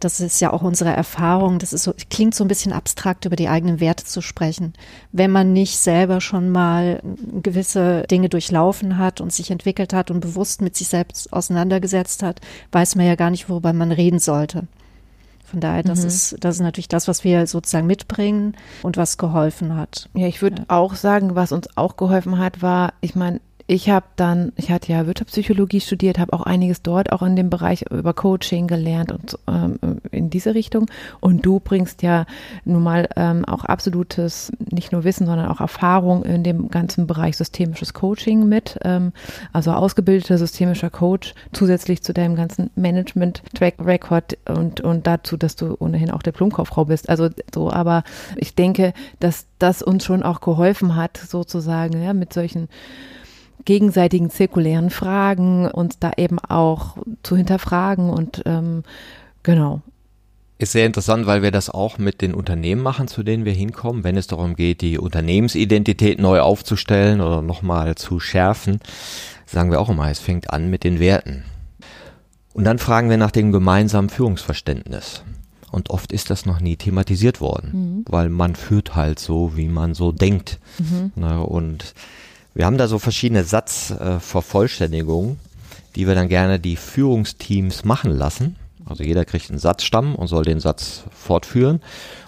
[0.00, 1.58] Das ist ja auch unsere Erfahrung.
[1.58, 4.72] Das ist so, klingt so ein bisschen abstrakt, über die eigenen Werte zu sprechen.
[5.12, 7.02] Wenn man nicht selber schon mal
[7.42, 12.40] gewisse Dinge durchlaufen hat und sich entwickelt hat und bewusst mit sich selbst auseinandergesetzt hat,
[12.72, 14.66] weiß man ja gar nicht, worüber man reden sollte.
[15.44, 16.08] Von daher, das mhm.
[16.08, 20.08] ist, das ist natürlich das, was wir sozusagen mitbringen und was geholfen hat.
[20.14, 20.64] Ja, ich würde ja.
[20.68, 24.92] auch sagen, was uns auch geholfen hat, war, ich meine, ich habe dann, ich hatte
[24.92, 29.38] ja Wirtschaftspsychologie studiert, habe auch einiges dort auch in dem Bereich über Coaching gelernt und
[29.48, 30.90] ähm, in diese Richtung.
[31.20, 32.26] Und du bringst ja
[32.66, 37.38] nun mal ähm, auch absolutes, nicht nur Wissen, sondern auch Erfahrung in dem ganzen Bereich
[37.38, 38.78] systemisches Coaching mit.
[38.82, 39.12] Ähm,
[39.54, 46.10] also ausgebildeter systemischer Coach zusätzlich zu deinem ganzen Management-Track-Record und, und dazu, dass du ohnehin
[46.10, 47.08] auch Diplomkauffrau bist.
[47.08, 48.04] Also so, aber
[48.36, 52.68] ich denke, dass das uns schon auch geholfen hat, sozusagen, ja, mit solchen
[53.64, 58.82] gegenseitigen zirkulären Fragen uns da eben auch zu hinterfragen und ähm,
[59.42, 59.80] genau.
[60.58, 64.04] Ist sehr interessant, weil wir das auch mit den Unternehmen machen, zu denen wir hinkommen,
[64.04, 68.78] wenn es darum geht, die Unternehmensidentität neu aufzustellen oder nochmal zu schärfen,
[69.46, 71.44] sagen wir auch immer, es fängt an mit den Werten.
[72.52, 75.24] Und dann fragen wir nach dem gemeinsamen Führungsverständnis.
[75.72, 78.04] Und oft ist das noch nie thematisiert worden, mhm.
[78.08, 80.60] weil man führt halt so, wie man so denkt.
[80.78, 81.10] Mhm.
[81.16, 81.94] Na, und
[82.54, 85.38] wir haben da so verschiedene Satzvervollständigungen,
[85.96, 88.56] die wir dann gerne die Führungsteams machen lassen.
[88.86, 91.80] Also jeder kriegt einen Satzstamm und soll den Satz fortführen.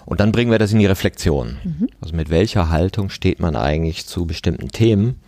[0.05, 1.57] Und dann bringen wir das in die Reflexion.
[1.63, 1.89] Mhm.
[2.01, 5.19] Also mit welcher Haltung steht man eigentlich zu bestimmten Themen?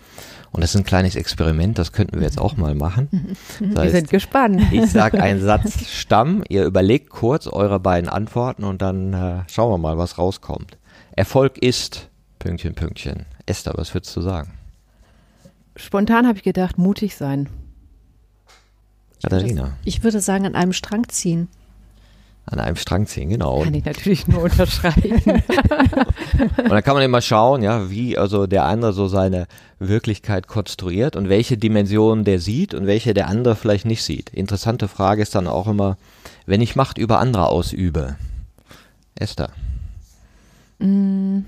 [0.51, 3.35] Und das ist ein kleines Experiment, das könnten wir jetzt auch mal machen.
[3.59, 4.63] Das heißt, wir sind gespannt.
[4.71, 9.77] Ich sage einen Satzstamm, ihr überlegt kurz eure beiden Antworten und dann äh, schauen wir
[9.77, 10.77] mal, was rauskommt.
[11.15, 12.09] Erfolg ist
[12.39, 13.25] Pünktchen, Pünktchen.
[13.45, 14.58] Esther, was würdest du sagen?
[15.79, 17.49] Spontan habe ich gedacht, mutig sein.
[19.23, 19.77] Katharina.
[19.85, 21.47] Ich würde sagen, an einem Strang ziehen.
[22.45, 23.61] An einem Strang ziehen, genau.
[23.63, 25.21] Kann ich natürlich nur unterschreiben.
[26.57, 31.15] und dann kann man immer schauen, ja, wie also der andere so seine Wirklichkeit konstruiert
[31.15, 34.31] und welche Dimensionen der sieht und welche der andere vielleicht nicht sieht.
[34.31, 35.97] Interessante Frage ist dann auch immer,
[36.45, 38.17] wenn ich Macht über andere ausübe.
[39.15, 39.51] Esther.
[40.79, 41.41] Mm,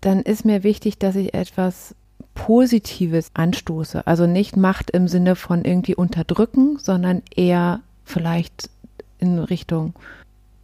[0.00, 1.94] dann ist mir wichtig, dass ich etwas
[2.34, 4.06] Positives anstoße.
[4.06, 8.70] Also nicht Macht im Sinne von irgendwie unterdrücken, sondern eher vielleicht
[9.18, 9.94] in Richtung,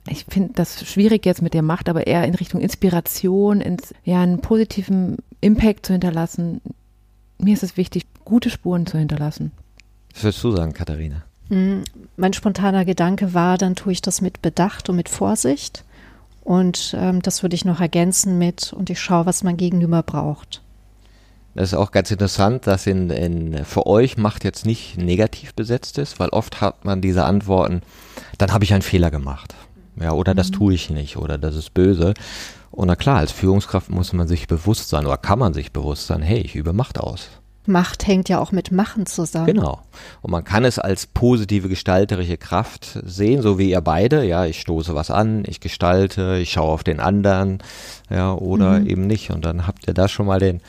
[0.09, 4.21] ich finde das schwierig jetzt mit der Macht, aber eher in Richtung Inspiration, ins, ja,
[4.21, 6.61] einen positiven Impact zu hinterlassen.
[7.39, 9.53] Mir ist es wichtig, gute Spuren zu hinterlassen.
[10.13, 11.23] Was würdest du sagen, Katharina?
[11.49, 11.85] Hm,
[12.17, 15.85] mein spontaner Gedanke war, dann tue ich das mit Bedacht und mit Vorsicht.
[16.43, 20.63] Und ähm, das würde ich noch ergänzen mit, und ich schaue, was mein Gegenüber braucht.
[21.55, 25.99] Das ist auch ganz interessant, dass in, in für euch Macht jetzt nicht negativ besetzt
[25.99, 27.83] ist, weil oft hat man diese Antworten,
[28.39, 29.55] dann habe ich einen Fehler gemacht.
[30.01, 30.37] Ja, oder mhm.
[30.37, 32.15] das tue ich nicht, oder das ist böse.
[32.71, 36.07] Und na klar, als Führungskraft muss man sich bewusst sein, oder kann man sich bewusst
[36.07, 37.29] sein, hey, ich übe Macht aus.
[37.67, 39.47] Macht hängt ja auch mit Machen zusammen.
[39.47, 39.81] Genau.
[40.23, 44.25] Und man kann es als positive gestalterische Kraft sehen, so wie ihr beide.
[44.25, 47.59] Ja, ich stoße was an, ich gestalte, ich schaue auf den anderen,
[48.09, 48.87] ja, oder mhm.
[48.87, 49.31] eben nicht.
[49.31, 50.63] Und dann habt ihr da schon mal den,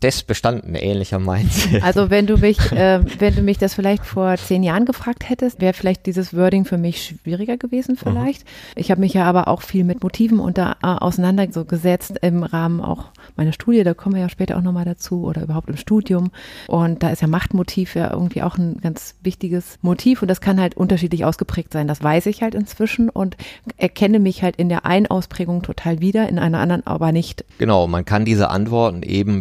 [0.00, 1.82] Test bestanden, ähnlicher Mindset.
[1.82, 5.60] Also wenn du mich, äh, wenn du mich das vielleicht vor zehn Jahren gefragt hättest,
[5.60, 8.44] wäre vielleicht dieses Wording für mich schwieriger gewesen vielleicht.
[8.44, 8.72] Mhm.
[8.76, 13.06] Ich habe mich ja aber auch viel mit Motiven unter, äh, auseinandergesetzt im Rahmen auch
[13.36, 16.30] meiner Studie, da kommen wir ja später auch nochmal dazu oder überhaupt im Studium.
[16.66, 20.60] Und da ist ja Machtmotiv ja irgendwie auch ein ganz wichtiges Motiv und das kann
[20.60, 21.88] halt unterschiedlich ausgeprägt sein.
[21.88, 23.36] Das weiß ich halt inzwischen und
[23.76, 27.44] erkenne mich halt in der einen Ausprägung total wieder, in einer anderen aber nicht.
[27.58, 29.40] Genau, man kann diese Antworten eben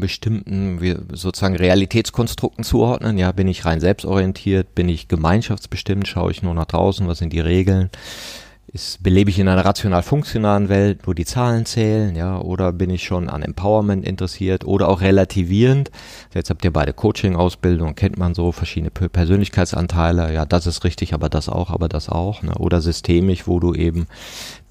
[1.11, 3.17] sozusagen Realitätskonstrukten zuordnen.
[3.17, 7.33] Ja, bin ich rein selbstorientiert, bin ich gemeinschaftsbestimmt, schaue ich nur nach draußen, was sind
[7.33, 7.89] die Regeln?
[8.67, 13.03] ist, belebe ich in einer rational-funktionalen Welt, wo die Zahlen zählen, ja, oder bin ich
[13.03, 15.89] schon an Empowerment interessiert oder auch relativierend.
[16.33, 21.29] Jetzt habt ihr beide Coaching-Ausbildung, kennt man so verschiedene Persönlichkeitsanteile, ja, das ist richtig, aber
[21.29, 22.55] das auch, aber das auch, ne?
[22.55, 24.07] oder systemisch, wo du eben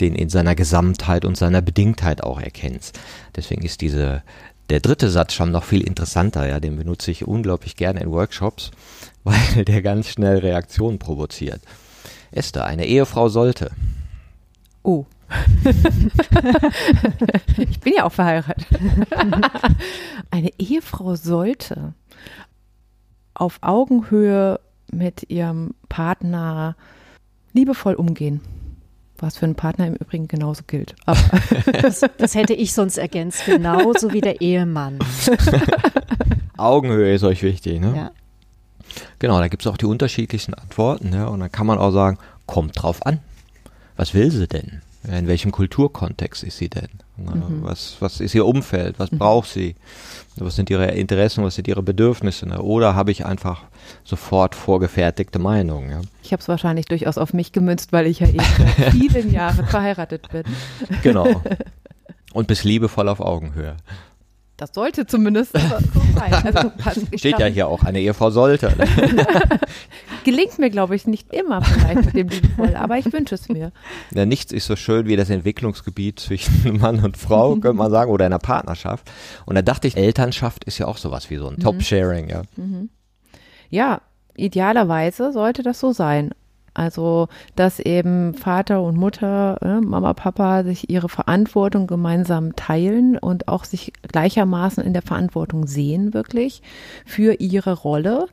[0.01, 2.99] den in seiner Gesamtheit und seiner Bedingtheit auch erkennst.
[3.35, 4.23] Deswegen ist diese,
[4.71, 8.71] der dritte Satz schon noch viel interessanter, ja, den benutze ich unglaublich gerne in Workshops,
[9.25, 11.61] weil der ganz schnell Reaktionen provoziert.
[12.31, 13.71] Esther, eine Ehefrau sollte.
[14.83, 15.05] Oh.
[17.57, 18.67] ich bin ja auch verheiratet.
[20.31, 21.95] eine Ehefrau sollte
[23.35, 26.77] auf Augenhöhe mit ihrem Partner
[27.53, 28.41] liebevoll umgehen.
[29.19, 30.95] Was für einen Partner im Übrigen genauso gilt.
[31.83, 34.99] Das, das, hätte ich sonst ergänzt, genauso wie der Ehemann.
[36.57, 37.95] Augenhöhe ist euch wichtig, ne?
[37.97, 38.11] Ja.
[39.19, 41.13] Genau, da gibt es auch die unterschiedlichsten Antworten.
[41.13, 43.21] Ja, und dann kann man auch sagen, kommt drauf an.
[43.97, 44.83] Was will sie denn?
[45.09, 46.89] In welchem Kulturkontext ist sie denn?
[47.17, 47.63] Mhm.
[47.63, 48.99] Was, was ist ihr Umfeld?
[48.99, 49.19] Was mhm.
[49.19, 49.77] braucht sie?
[50.37, 51.45] Was sind ihre Interessen?
[51.45, 52.49] Was sind ihre Bedürfnisse?
[52.49, 52.61] Ne?
[52.61, 53.63] Oder habe ich einfach
[54.05, 55.91] sofort vorgefertigte Meinungen?
[55.91, 56.01] Ja?
[56.23, 59.67] Ich habe es wahrscheinlich durchaus auf mich gemünzt, weil ich ja eben seit vielen Jahren
[59.67, 60.43] verheiratet bin.
[61.03, 61.43] Genau.
[62.33, 63.77] Und bist liebevoll auf Augenhöhe.
[64.57, 65.83] Das sollte zumindest so sein.
[66.85, 68.73] Also, Steht ja hier auch, eine Ehefrau sollte.
[70.25, 73.71] Gelingt mir, glaube ich, nicht immer vielleicht mit dem Liebevoll, aber ich wünsche es mir.
[74.15, 78.11] Ja, nichts ist so schön wie das Entwicklungsgebiet zwischen Mann und Frau, könnte man sagen,
[78.11, 79.11] oder einer Partnerschaft.
[79.45, 81.61] Und da dachte ich, Elternschaft ist ja auch sowas wie so ein mhm.
[81.61, 82.43] Top-Sharing, ja.
[82.57, 82.89] Mhm.
[83.69, 84.01] Ja,
[84.37, 86.31] idealerweise sollte das so sein.
[86.77, 93.49] Also, dass eben Vater und Mutter, äh, Mama, Papa sich ihre Verantwortung gemeinsam teilen und
[93.49, 96.61] auch sich gleichermaßen in der Verantwortung sehen, wirklich
[97.07, 98.27] für ihre Rolle.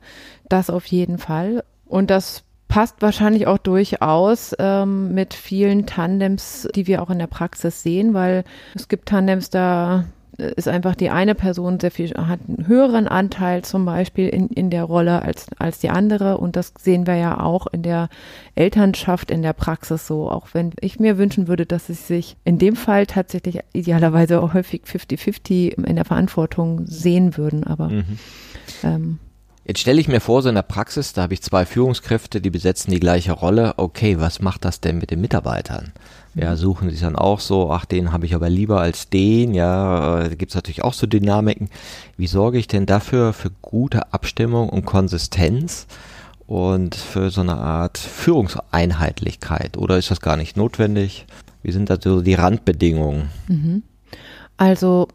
[0.50, 1.64] Das auf jeden Fall.
[1.86, 7.28] Und das passt wahrscheinlich auch durchaus ähm, mit vielen Tandems, die wir auch in der
[7.28, 10.04] Praxis sehen, weil es gibt Tandems, da
[10.36, 14.70] ist einfach die eine Person sehr viel, hat einen höheren Anteil zum Beispiel in, in
[14.70, 16.38] der Rolle als, als die andere.
[16.38, 18.08] Und das sehen wir ja auch in der
[18.54, 20.30] Elternschaft, in der Praxis so.
[20.30, 24.54] Auch wenn ich mir wünschen würde, dass sie sich in dem Fall tatsächlich idealerweise auch
[24.54, 27.64] häufig 50-50 in der Verantwortung sehen würden.
[27.64, 28.18] Aber mhm.
[28.82, 29.18] ähm,
[29.66, 32.50] Jetzt stelle ich mir vor, so in der Praxis, da habe ich zwei Führungskräfte, die
[32.50, 33.74] besetzen die gleiche Rolle.
[33.78, 35.92] Okay, was macht das denn mit den Mitarbeitern?
[36.34, 40.20] Ja, suchen sich dann auch so, ach, den habe ich aber lieber als den, ja,
[40.20, 41.68] äh, da gibt es natürlich auch so Dynamiken.
[42.16, 45.86] Wie sorge ich denn dafür für gute Abstimmung und Konsistenz
[46.46, 49.76] und für so eine Art Führungseinheitlichkeit?
[49.76, 51.26] Oder ist das gar nicht notwendig?
[51.62, 53.30] Wie sind da so die Randbedingungen?
[53.48, 53.82] Mhm.
[54.56, 55.08] Also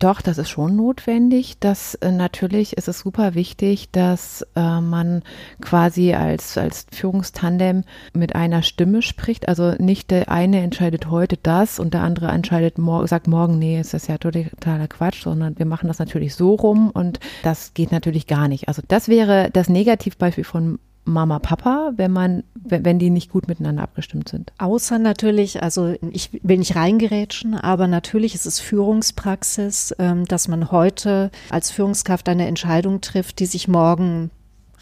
[0.00, 1.58] doch, das ist schon notwendig.
[1.60, 5.22] Das äh, natürlich ist es super wichtig, dass äh, man
[5.60, 7.84] quasi als als Führungstandem
[8.14, 9.48] mit einer Stimme spricht.
[9.48, 13.78] Also nicht der eine entscheidet heute das und der andere entscheidet mor sagt morgen, nee,
[13.78, 17.92] es ist ja totaler Quatsch, sondern wir machen das natürlich so rum und das geht
[17.92, 18.68] natürlich gar nicht.
[18.68, 20.78] Also das wäre das Negativbeispiel von
[21.10, 24.52] Mama, Papa, wenn man, wenn die nicht gut miteinander abgestimmt sind.
[24.58, 30.70] Außer natürlich, also ich will nicht reingerätschen, aber natürlich ist es Führungspraxis, ähm, dass man
[30.70, 34.30] heute als Führungskraft eine Entscheidung trifft, die sich morgen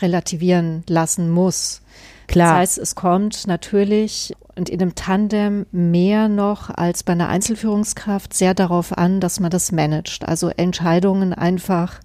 [0.01, 1.83] relativieren lassen muss.
[2.29, 2.51] Klar.
[2.51, 8.35] Das heißt, es kommt natürlich und in einem Tandem mehr noch als bei einer Einzelführungskraft
[8.35, 10.27] sehr darauf an, dass man das managt.
[10.27, 12.01] Also Entscheidungen einfach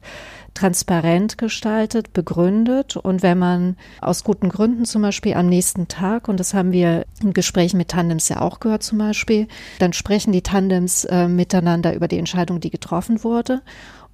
[0.53, 6.39] transparent gestaltet, begründet und wenn man aus guten Gründen zum Beispiel am nächsten Tag, und
[6.39, 9.47] das haben wir in Gesprächen mit Tandems ja auch gehört zum Beispiel,
[9.79, 13.61] dann sprechen die Tandems äh, miteinander über die Entscheidung, die getroffen wurde.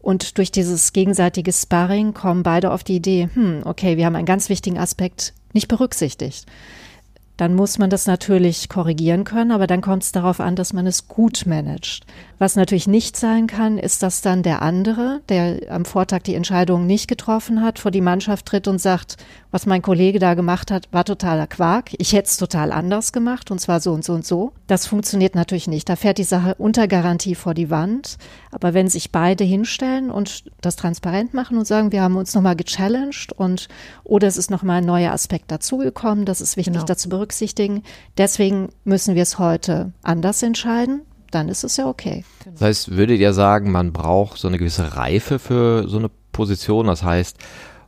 [0.01, 4.25] Und durch dieses gegenseitige Sparring kommen beide auf die Idee, hm, okay, wir haben einen
[4.25, 6.45] ganz wichtigen Aspekt nicht berücksichtigt.
[7.39, 10.85] dann muss man das natürlich korrigieren können, aber dann kommt es darauf an, dass man
[10.85, 12.05] es gut managt.
[12.39, 16.87] Was natürlich nicht sein kann, ist, dass dann der andere, der am Vortag die Entscheidung
[16.87, 19.17] nicht getroffen hat, vor die Mannschaft tritt und sagt,
[19.51, 21.91] was mein Kollege da gemacht hat, war totaler Quark.
[21.97, 24.53] Ich hätte es total anders gemacht und zwar so und so und so.
[24.67, 25.89] Das funktioniert natürlich nicht.
[25.89, 28.17] Da fährt die Sache unter Garantie vor die Wand.
[28.51, 32.55] Aber wenn sich beide hinstellen und das transparent machen und sagen, wir haben uns nochmal
[32.55, 33.67] gechallenged und
[34.05, 36.85] oder es ist nochmal ein neuer Aspekt dazugekommen, das ist wichtig genau.
[36.85, 37.83] dazu berücksichtigen.
[38.17, 42.23] Deswegen müssen wir es heute anders entscheiden dann ist es ja okay.
[42.45, 46.87] Das heißt, würdet ihr sagen, man braucht so eine gewisse Reife für so eine Position?
[46.87, 47.37] Das heißt,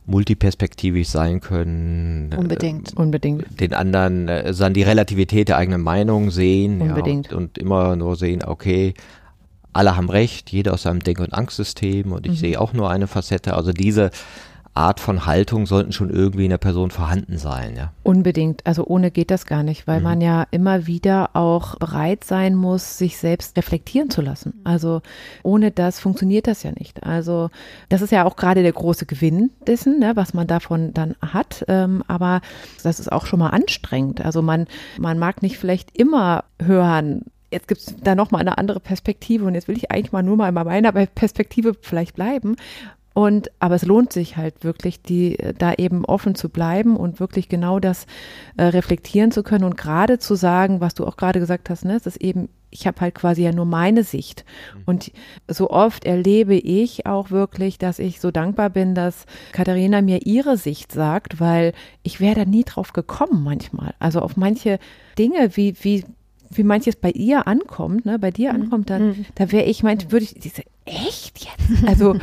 [0.06, 2.32] multiperspektivisch sein können.
[2.32, 2.92] Äh, Unbedingt.
[2.92, 3.60] Äh, Unbedingt.
[3.60, 6.80] Den anderen äh, dann die Relativität der eigenen Meinung sehen.
[6.80, 7.30] Unbedingt.
[7.30, 8.94] Ja, und, und, immer nur sehen, okay,
[9.72, 12.36] alle haben recht, jeder aus seinem Denk- und Angstsystem und ich mhm.
[12.36, 13.54] sehe auch nur eine Facette.
[13.54, 14.10] Also diese
[14.74, 17.92] Art von Haltung sollten schon irgendwie in der Person vorhanden sein, ja.
[18.02, 18.66] Unbedingt.
[18.66, 20.04] Also ohne geht das gar nicht, weil mhm.
[20.04, 24.60] man ja immer wieder auch bereit sein muss, sich selbst reflektieren zu lassen.
[24.64, 25.02] Also
[25.42, 27.02] ohne das funktioniert das ja nicht.
[27.02, 27.50] Also
[27.90, 31.64] das ist ja auch gerade der große Gewinn dessen, ne, was man davon dann hat.
[31.68, 32.40] Ähm, aber
[32.82, 34.24] das ist auch schon mal anstrengend.
[34.24, 34.66] Also man,
[34.98, 39.54] man mag nicht vielleicht immer hören, jetzt gibt es da nochmal eine andere Perspektive und
[39.54, 42.56] jetzt will ich eigentlich mal nur mal in meiner Perspektive vielleicht bleiben.
[43.14, 47.48] Und aber es lohnt sich halt wirklich, die da eben offen zu bleiben und wirklich
[47.48, 48.06] genau das
[48.56, 51.96] äh, reflektieren zu können und gerade zu sagen, was du auch gerade gesagt hast, ne,
[51.96, 54.44] es ist eben ich habe halt quasi ja nur meine Sicht.
[54.74, 54.82] Mhm.
[54.86, 55.12] Und
[55.46, 60.56] so oft erlebe ich auch wirklich, dass ich so dankbar bin, dass Katharina mir ihre
[60.56, 63.94] Sicht sagt, weil ich wäre da nie drauf gekommen manchmal.
[63.98, 64.78] Also auf manche
[65.18, 66.04] Dinge, wie, wie,
[66.50, 68.62] wie manches bei ihr ankommt, ne, bei dir mhm.
[68.62, 69.26] ankommt, dann, mhm.
[69.34, 71.84] da wäre ich, meinte, würde ich, diese, echt jetzt?
[71.86, 72.16] Also,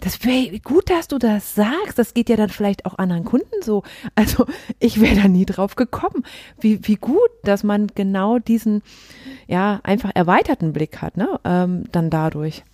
[0.00, 1.98] das wäre gut, dass du das sagst.
[1.98, 3.82] Das geht ja dann vielleicht auch anderen Kunden so.
[4.14, 4.46] Also
[4.78, 6.24] ich wäre da nie drauf gekommen.
[6.60, 8.82] Wie, wie gut, dass man genau diesen,
[9.46, 11.40] ja, einfach erweiterten Blick hat, ne?
[11.44, 12.64] Ähm, dann dadurch.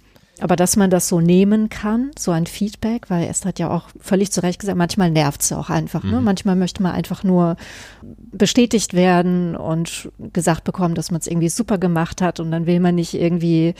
[0.41, 3.85] Aber dass man das so nehmen kann, so ein Feedback, weil Esther hat ja auch
[4.01, 6.03] völlig zu Recht gesagt, manchmal nervt es auch einfach.
[6.03, 6.19] Ne?
[6.19, 6.25] Mhm.
[6.25, 7.57] Manchmal möchte man einfach nur
[8.03, 12.81] bestätigt werden und gesagt bekommen, dass man es irgendwie super gemacht hat und dann will
[12.81, 13.75] man nicht irgendwie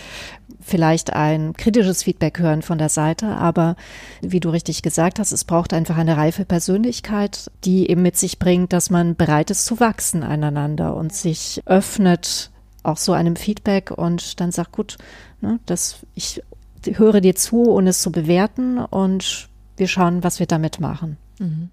[0.61, 3.27] vielleicht ein kritisches Feedback hören von der Seite.
[3.27, 3.75] Aber
[4.21, 8.39] wie du richtig gesagt hast, es braucht einfach eine reife Persönlichkeit, die eben mit sich
[8.39, 12.51] bringt, dass man bereit ist zu wachsen einander und sich öffnet
[12.85, 14.97] auch so einem Feedback und dann sagt, gut,
[15.41, 16.43] ne, das, ich
[16.85, 21.17] höre dir zu, ohne es zu bewerten und wir schauen, was wir damit machen.
[21.39, 21.71] Mhm.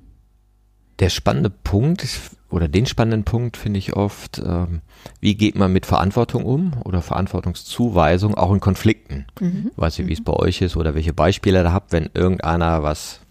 [0.99, 2.05] Der spannende Punkt
[2.49, 4.81] oder den spannenden Punkt finde ich oft, ähm,
[5.19, 9.25] wie geht man mit Verantwortung um oder Verantwortungszuweisung auch in Konflikten.
[9.39, 9.71] Mhm.
[9.75, 10.25] Weiß ich, wie es mhm.
[10.25, 13.21] bei euch ist oder welche Beispiele ihr da habt, wenn irgendeiner was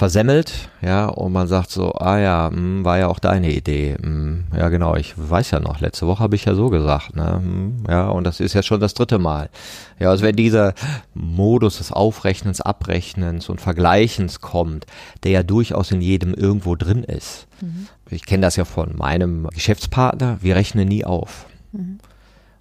[0.00, 3.98] versemmelt, ja, und man sagt so, ah ja, mh, hm, war ja auch deine Idee.
[4.00, 7.14] Mh, hm, ja, genau, ich weiß ja noch, letzte Woche habe ich ja so gesagt,
[7.16, 9.50] ne, mh, hm, ja, und das ist ja schon das dritte Mal.
[9.98, 10.72] Ja, also wenn dieser
[11.12, 14.86] Modus des Aufrechnens, Abrechnens und Vergleichens kommt,
[15.22, 17.46] der ja durchaus in jedem irgendwo drin ist.
[17.60, 17.86] Mhm.
[18.08, 21.44] Ich kenne das ja von meinem Geschäftspartner, wir rechnen nie auf.
[21.72, 21.98] Mhm.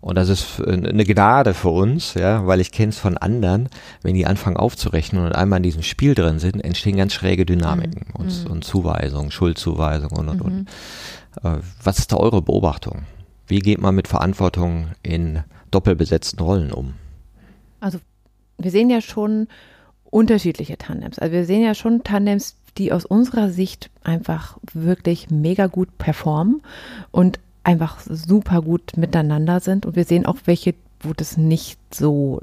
[0.01, 3.67] Und das ist eine Gnade für uns, ja, weil ich kenne es von anderen,
[4.01, 8.05] wenn die anfangen aufzurechnen und einmal in diesem Spiel drin sind, entstehen ganz schräge Dynamiken
[8.07, 8.15] mhm.
[8.15, 8.51] und, mhm.
[8.51, 10.45] und, Zuweisungen, Schuldzuweisungen und und mhm.
[10.45, 10.69] und.
[11.43, 13.03] Äh, was ist da eure Beobachtung?
[13.47, 16.93] Wie geht man mit Verantwortung in doppelbesetzten Rollen um?
[17.81, 17.99] Also
[18.57, 19.47] wir sehen ja schon
[20.05, 21.19] unterschiedliche Tandems.
[21.19, 26.61] Also wir sehen ja schon Tandems, die aus unserer Sicht einfach wirklich mega gut performen
[27.11, 29.85] und einfach super gut miteinander sind.
[29.85, 32.39] Und wir sehen auch welche, wo das nicht so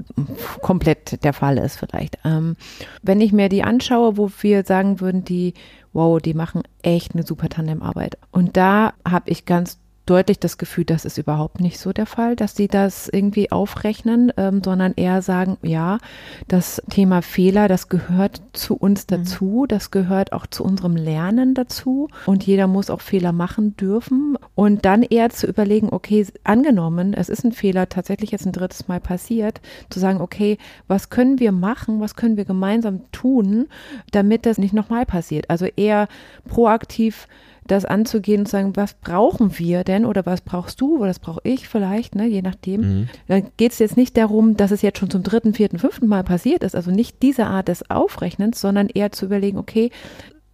[0.61, 2.17] komplett der Fall ist vielleicht.
[2.25, 2.55] Ähm,
[3.01, 5.53] wenn ich mir die anschaue, wo wir sagen würden, die,
[5.93, 8.17] wow, die machen echt eine super Tandemarbeit.
[8.31, 12.35] Und da habe ich ganz deutlich das Gefühl, das ist überhaupt nicht so der Fall,
[12.35, 15.99] dass sie das irgendwie aufrechnen, ähm, sondern eher sagen, ja,
[16.47, 19.07] das Thema Fehler, das gehört zu uns mhm.
[19.09, 19.67] dazu, mhm.
[19.67, 24.85] das gehört auch zu unserem Lernen dazu und jeder muss auch Fehler machen dürfen und
[24.85, 28.99] dann eher zu überlegen, okay, angenommen, es ist ein Fehler tatsächlich jetzt ein drittes Mal
[28.99, 33.67] passiert, zu sagen, okay, was können wir machen, was können wir gemeinsam tun,
[34.11, 35.49] damit das nicht nochmal passiert.
[35.49, 36.07] Also eher
[36.47, 37.27] proaktiv
[37.67, 41.19] das anzugehen und zu sagen, was brauchen wir denn oder was brauchst du oder was
[41.19, 42.81] brauche ich vielleicht, ne, je nachdem.
[42.81, 43.09] Mhm.
[43.27, 46.23] Dann geht es jetzt nicht darum, dass es jetzt schon zum dritten, vierten, fünften Mal
[46.23, 49.91] passiert ist, also nicht diese Art des Aufrechnens, sondern eher zu überlegen, okay,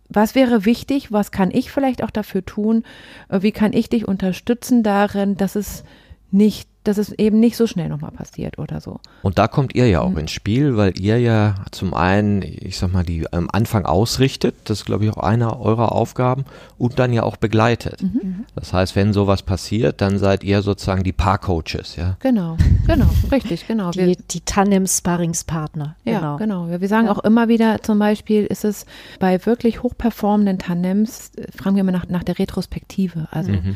[0.10, 2.84] was wäre wichtig, was kann ich vielleicht auch dafür tun,
[3.30, 5.84] äh, wie kann ich dich unterstützen darin, dass es
[6.32, 9.00] nicht dass es eben nicht so schnell nochmal passiert oder so.
[9.22, 10.18] Und da kommt ihr ja auch Mhm.
[10.20, 14.80] ins Spiel, weil ihr ja zum einen, ich sag mal, die am Anfang ausrichtet, das
[14.80, 16.46] ist glaube ich auch einer eurer Aufgaben,
[16.78, 18.02] und dann ja auch begleitet.
[18.04, 18.46] Mhm.
[18.56, 22.18] Das heißt, wenn sowas passiert, dann seid ihr sozusagen die Paar-Coaches, ja.
[22.20, 23.92] Genau, genau, richtig, genau.
[23.94, 25.96] Wir- Die, die Tandem-Sparringspartner.
[26.04, 26.38] Ja, genau.
[26.38, 26.70] genau.
[26.70, 27.14] Wir, wir sagen Ja.
[27.14, 28.86] auch immer wieder, zum Beispiel ist es
[29.20, 33.28] bei wirklich hochperformenden Tandems, äh, fragen wir immer nach, nach der Retrospektive.
[33.32, 33.76] Also Mhm.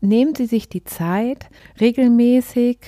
[0.00, 1.46] nehmen Sie sich die Zeit,
[1.80, 2.41] regelmäßig,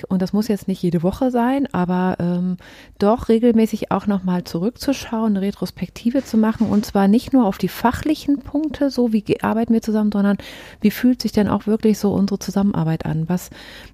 [0.07, 2.57] und das muss jetzt nicht jede Woche sein, aber ähm,
[2.99, 7.67] doch regelmäßig auch nochmal zurückzuschauen, eine Retrospektive zu machen und zwar nicht nur auf die
[7.67, 10.37] fachlichen Punkte, so wie arbeiten wir zusammen, sondern
[10.81, 13.27] wie fühlt sich denn auch wirklich so unsere Zusammenarbeit an?
[13.27, 13.49] Was,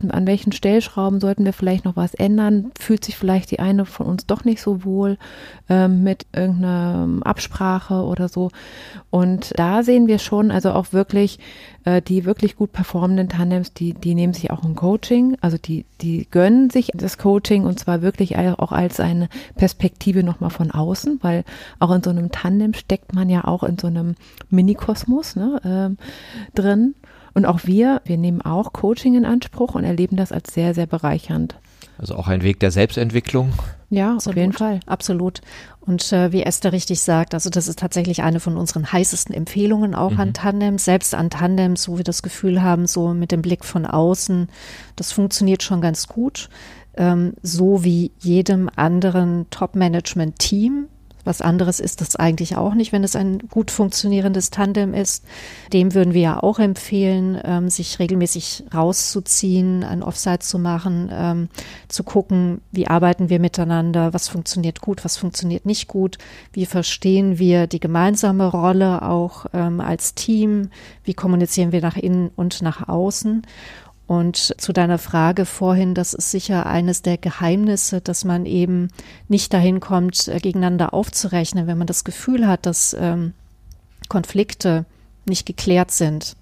[0.10, 2.72] an welchen Stellschrauben sollten wir vielleicht noch was ändern?
[2.80, 5.18] Fühlt sich vielleicht die eine von uns doch nicht so wohl
[5.70, 8.50] ähm, mit irgendeiner Absprache oder so?
[9.10, 11.40] Und da sehen wir schon, also auch wirklich
[11.86, 15.86] äh, die wirklich gut performenden Tandems, die, die nehmen sich auch ein Coaching, also die,
[16.02, 21.20] die gönnen sich das Coaching und zwar wirklich auch als eine Perspektive nochmal von außen,
[21.22, 21.44] weil
[21.80, 24.16] auch in so einem Tandem steckt man ja auch in so einem
[24.50, 25.98] Minikosmos ne, ähm,
[26.56, 26.96] drin.
[27.34, 30.86] Und auch wir, wir nehmen auch Coaching in Anspruch und erleben das als sehr, sehr
[30.86, 31.56] bereichernd.
[31.98, 33.54] Also auch ein Weg der Selbstentwicklung.
[33.92, 34.38] Ja, auf Absolut.
[34.38, 34.80] jeden Fall.
[34.86, 35.42] Absolut.
[35.82, 39.96] Und äh, wie Esther richtig sagt, also das ist tatsächlich eine von unseren heißesten Empfehlungen
[39.96, 43.66] auch an Tandems, selbst an Tandems, wo wir das Gefühl haben, so mit dem Blick
[43.66, 44.48] von außen,
[44.96, 46.50] das funktioniert schon ganz gut.
[46.96, 50.88] Ähm, so wie jedem anderen Top-Management-Team.
[51.24, 55.24] Was anderes ist das eigentlich auch nicht, wenn es ein gut funktionierendes Tandem ist.
[55.74, 61.50] Dem würden wir ja auch empfehlen, ähm, sich regelmäßig rauszuziehen, ein Offsite zu machen, ähm,
[61.88, 66.18] zu gucken, wie arbeiten wir miteinander, was funktioniert gut, was funktioniert nicht gut,
[66.54, 70.70] wie verstehen wir die gemeinsame Rolle auch ähm, als Team,
[71.04, 73.44] wie kommunizieren wir nach innen und nach außen.
[74.12, 78.90] Und zu deiner Frage vorhin, das ist sicher eines der Geheimnisse, dass man eben
[79.30, 83.34] nicht dahin kommt, äh, gegeneinander aufzurechnen, wenn man das Gefühl hat, dass ähm,
[84.10, 84.86] Konflikte
[85.26, 86.36] nicht geklärt sind,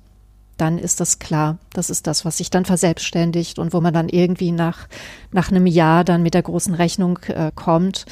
[0.60, 1.58] dann ist das klar.
[1.74, 4.88] Das ist das, was sich dann verselbstständigt und wo man dann irgendwie nach,
[5.32, 8.06] nach einem Jahr dann mit der großen Rechnung äh, kommt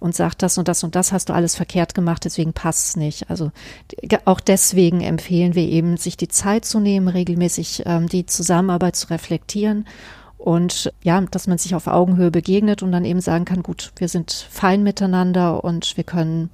[0.00, 2.96] und sagt, das und das und das hast du alles verkehrt gemacht, deswegen passt es
[2.96, 3.30] nicht.
[3.30, 3.50] Also
[4.24, 9.08] auch deswegen empfehlen wir eben, sich die Zeit zu nehmen, regelmäßig ähm, die Zusammenarbeit zu
[9.08, 9.86] reflektieren
[10.44, 14.08] und ja, dass man sich auf Augenhöhe begegnet und dann eben sagen kann, gut, wir
[14.08, 16.50] sind fein miteinander und wir können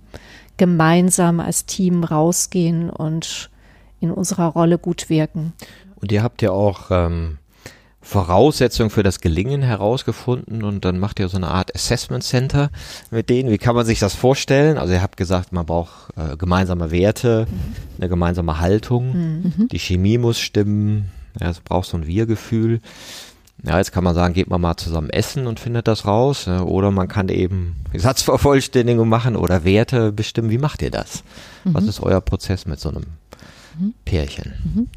[0.58, 3.49] gemeinsam als Team rausgehen und
[4.00, 5.52] in unserer Rolle gut wirken.
[5.96, 7.38] Und ihr habt ja auch ähm,
[8.02, 12.70] Voraussetzungen für das Gelingen herausgefunden und dann macht ihr so eine Art Assessment Center
[13.10, 13.50] mit denen.
[13.50, 14.78] Wie kann man sich das vorstellen?
[14.78, 17.46] Also ihr habt gesagt, man braucht äh, gemeinsame Werte,
[17.98, 22.80] eine gemeinsame Haltung, die Chemie muss stimmen, ja, es braucht so ein Wir-Gefühl.
[23.62, 26.46] Ja, jetzt kann man sagen, geht man mal zusammen essen und findet das raus.
[26.46, 26.64] Ne?
[26.64, 30.48] Oder man kann eben Satzvervollständigung machen oder Werte bestimmen.
[30.48, 31.22] Wie macht ihr das?
[31.64, 33.02] Was ist euer Prozess mit so einem
[34.04, 34.88] Pärchen?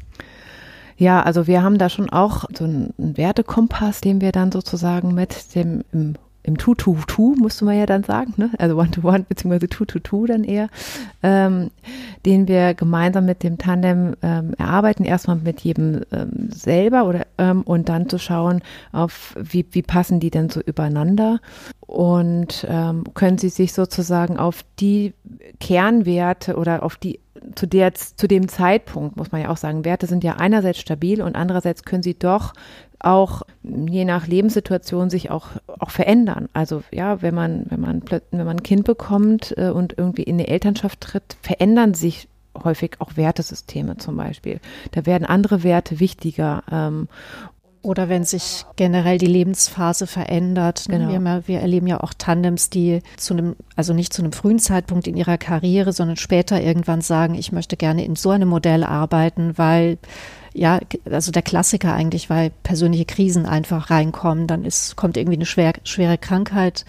[0.96, 5.54] Ja, also wir haben da schon auch so einen Wertekompass, den wir dann sozusagen mit
[5.54, 6.14] dem im,
[6.44, 8.50] im Two-to-Two, musste man ja dann sagen, ne?
[8.58, 10.68] also One-to-One beziehungsweise Two-to-Two dann eher,
[11.22, 11.70] ähm,
[12.26, 17.62] den wir gemeinsam mit dem Tandem ähm, erarbeiten, erstmal mit jedem ähm, selber oder ähm,
[17.62, 18.60] und dann zu schauen,
[18.92, 21.40] auf wie, wie passen die denn so übereinander
[21.80, 25.14] und ähm, können sie sich sozusagen auf die
[25.60, 27.20] Kernwerte oder auf die
[27.54, 31.22] zu der zu dem Zeitpunkt muss man ja auch sagen, Werte sind ja einerseits stabil
[31.22, 32.52] und andererseits können sie doch
[32.98, 36.48] auch je nach Lebenssituation sich auch auch verändern.
[36.52, 40.38] Also ja, wenn man wenn man wenn man ein Kind bekommt äh, und irgendwie in
[40.38, 42.28] die Elternschaft tritt, verändern sich
[42.62, 44.60] häufig auch Wertesysteme zum Beispiel.
[44.92, 46.62] Da werden andere Werte wichtiger.
[46.70, 47.08] Ähm,
[47.84, 50.88] Oder wenn sich generell die Lebensphase verändert.
[50.88, 50.98] ne?
[50.98, 51.10] Genau.
[51.10, 54.58] Wir, ja, wir erleben ja auch Tandems, die zu einem, also nicht zu einem frühen
[54.58, 58.84] Zeitpunkt in ihrer Karriere, sondern später irgendwann sagen, ich möchte gerne in so einem Modell
[58.84, 59.98] arbeiten, weil
[60.54, 60.78] ja,
[61.10, 65.72] also der Klassiker eigentlich, weil persönliche Krisen einfach reinkommen, dann ist, kommt irgendwie eine schwer,
[65.82, 66.84] schwere Krankheit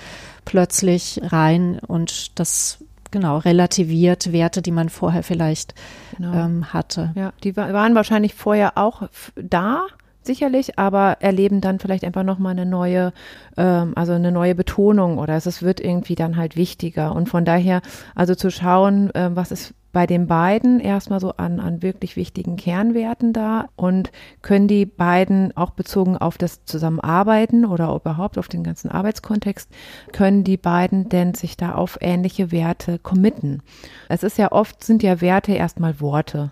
[0.45, 2.77] plötzlich rein und das
[3.11, 5.73] genau relativiert Werte, die man vorher vielleicht
[6.15, 6.33] genau.
[6.33, 7.11] ähm, hatte.
[7.15, 9.03] Ja, die wa- waren wahrscheinlich vorher auch
[9.35, 9.87] da,
[10.26, 13.13] sicherlich, aber erleben dann vielleicht einfach nochmal eine neue,
[13.57, 17.15] ähm, also eine neue Betonung oder es, wird irgendwie dann halt wichtiger.
[17.15, 17.82] Und von daher,
[18.13, 22.57] also zu schauen, ähm, was ist bei den beiden erstmal so an, an wirklich wichtigen
[22.57, 24.11] Kernwerten da und
[24.41, 29.71] können die beiden auch bezogen auf das Zusammenarbeiten oder überhaupt auf den ganzen Arbeitskontext,
[30.11, 33.63] können die beiden denn sich da auf ähnliche Werte committen?
[34.09, 36.51] Es ist ja oft, sind ja Werte erstmal Worte.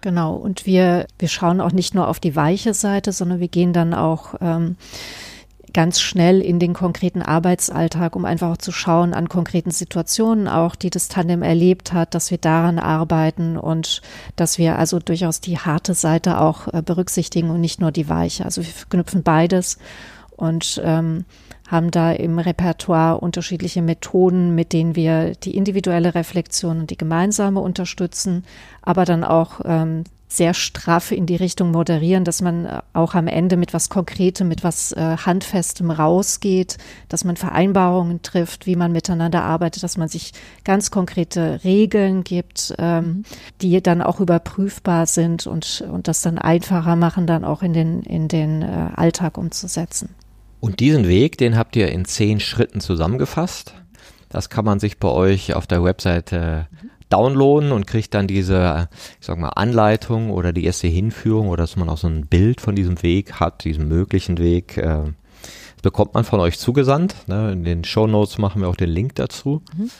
[0.00, 3.72] Genau, und wir, wir schauen auch nicht nur auf die weiche Seite, sondern wir gehen
[3.72, 4.76] dann auch ähm,
[5.72, 10.76] ganz schnell in den konkreten Arbeitsalltag, um einfach auch zu schauen an konkreten Situationen auch,
[10.76, 14.02] die das Tandem erlebt hat, dass wir daran arbeiten und
[14.36, 18.44] dass wir also durchaus die harte Seite auch äh, berücksichtigen und nicht nur die weiche.
[18.44, 19.78] Also wir knüpfen beides
[20.36, 21.24] und ähm,
[21.68, 27.60] haben da im Repertoire unterschiedliche Methoden, mit denen wir die individuelle Reflexion und die gemeinsame
[27.60, 28.44] unterstützen,
[28.82, 33.26] aber dann auch ähm, sehr straff in die Richtung moderieren, dass man äh, auch am
[33.26, 36.76] Ende mit was Konkretem, mit was äh, Handfestem rausgeht,
[37.08, 40.32] dass man Vereinbarungen trifft, wie man miteinander arbeitet, dass man sich
[40.64, 43.22] ganz konkrete Regeln gibt, ähm, mhm.
[43.62, 48.02] die dann auch überprüfbar sind und, und das dann einfacher machen, dann auch in den,
[48.02, 50.14] in den äh, Alltag umzusetzen.
[50.60, 53.74] Und diesen Weg, den habt ihr in zehn Schritten zusammengefasst.
[54.28, 58.88] Das kann man sich bei euch auf der Webseite mhm downloaden und kriegt dann diese,
[59.20, 62.60] ich sag mal, Anleitung oder die erste Hinführung oder dass man auch so ein Bild
[62.60, 64.76] von diesem Weg hat, diesem möglichen Weg.
[64.76, 65.12] Äh,
[65.80, 67.14] bekommt man von euch zugesandt.
[67.28, 67.52] Ne?
[67.52, 69.62] In den Show Notes machen wir auch den Link dazu.
[69.76, 69.90] Mhm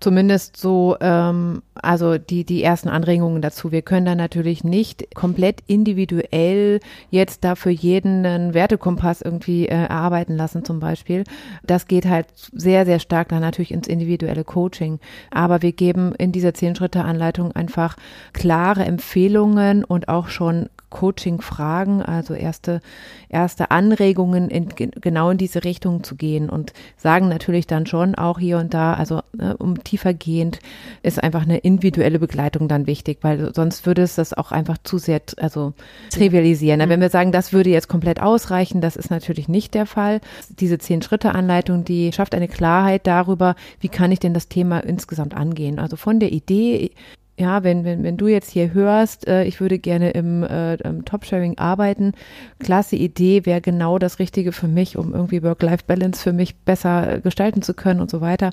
[0.00, 3.72] zumindest so, ähm, also die, die ersten Anregungen dazu.
[3.72, 6.80] Wir können da natürlich nicht komplett individuell
[7.10, 11.24] jetzt da für jeden einen Wertekompass irgendwie äh, erarbeiten lassen zum Beispiel.
[11.64, 15.00] Das geht halt sehr, sehr stark dann natürlich ins individuelle Coaching.
[15.30, 17.96] Aber wir geben in dieser Zehn-Schritte-Anleitung einfach
[18.32, 22.80] klare Empfehlungen und auch schon Coaching-Fragen, also erste,
[23.28, 28.38] erste Anregungen in, genau in diese Richtung zu gehen und sagen natürlich dann schon auch
[28.38, 30.60] hier und da, also ne, um tiefergehend
[31.02, 34.98] ist einfach eine individuelle Begleitung dann wichtig, weil sonst würde es das auch einfach zu
[34.98, 35.74] sehr, also
[36.10, 36.80] trivialisieren.
[36.80, 36.88] Mhm.
[36.88, 40.20] Wenn wir sagen, das würde jetzt komplett ausreichen, das ist natürlich nicht der Fall.
[40.58, 45.78] Diese Zehn-Schritte-Anleitung, die schafft eine Klarheit darüber, wie kann ich denn das Thema insgesamt angehen.
[45.78, 46.92] Also von der Idee,
[47.38, 51.04] ja, wenn, wenn, wenn du jetzt hier hörst, äh, ich würde gerne im, äh, im
[51.04, 52.12] Top-Sharing arbeiten,
[52.58, 57.62] klasse Idee, wäre genau das Richtige für mich, um irgendwie Work-Life-Balance für mich besser gestalten
[57.62, 58.50] zu können und so weiter.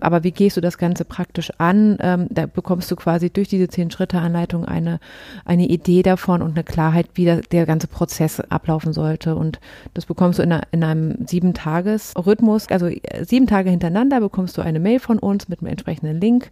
[0.00, 1.96] Aber wie gehst du das Ganze praktisch an?
[2.00, 4.98] Ähm, da bekommst du quasi durch diese Zehn-Schritte-Anleitung eine,
[5.44, 9.36] eine Idee davon und eine Klarheit, wie der, der ganze Prozess ablaufen sollte.
[9.36, 9.60] Und
[9.94, 14.62] das bekommst du in, einer, in einem Sieben-Tages-Rhythmus, also äh, sieben Tage hintereinander bekommst du
[14.62, 16.50] eine Mail von uns mit einem entsprechenden Link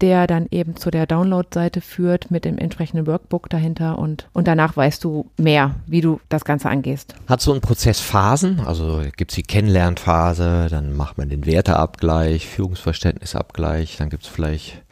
[0.00, 4.76] der dann eben zu der Download-Seite führt mit dem entsprechenden Workbook dahinter und, und danach
[4.76, 7.14] weißt du mehr, wie du das Ganze angehst.
[7.26, 8.60] Hat so ein Prozess Phasen?
[8.60, 14.82] Also gibt es die Kennenlernphase, dann macht man den Werteabgleich, Führungsverständnisabgleich, dann gibt es vielleicht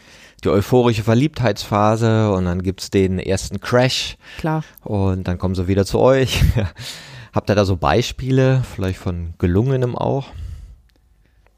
[0.45, 4.17] die euphorische Verliebtheitsphase und dann gibt es den ersten Crash.
[4.39, 4.63] Klar.
[4.85, 6.43] Und dann kommen sie wieder zu euch.
[7.33, 10.27] Habt ihr da so Beispiele, vielleicht von gelungenem auch?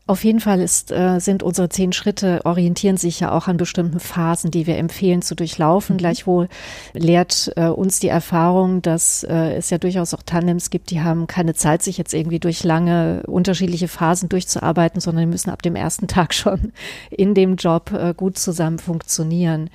[0.09, 4.01] Auf jeden Fall ist, äh, sind unsere zehn Schritte, orientieren sich ja auch an bestimmten
[4.01, 5.97] Phasen, die wir empfehlen zu durchlaufen.
[5.97, 5.99] Mhm.
[5.99, 6.49] Gleichwohl
[6.95, 11.27] lehrt äh, uns die Erfahrung, dass äh, es ja durchaus auch Tandems gibt, die haben
[11.27, 15.77] keine Zeit, sich jetzt irgendwie durch lange unterschiedliche Phasen durchzuarbeiten, sondern die müssen ab dem
[15.77, 16.73] ersten Tag schon
[17.11, 19.69] in dem Job gut zusammen funktionieren.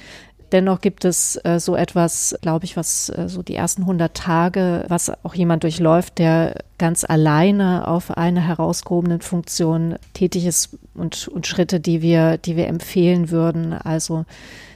[0.54, 4.86] Dennoch gibt es äh, so etwas, glaube ich, was äh, so die ersten 100 Tage,
[4.88, 11.48] was auch jemand durchläuft, der ganz alleine auf einer herausgehobenen Funktion tätig ist und, und
[11.48, 13.74] Schritte, die wir, die wir empfehlen würden.
[13.74, 14.26] Also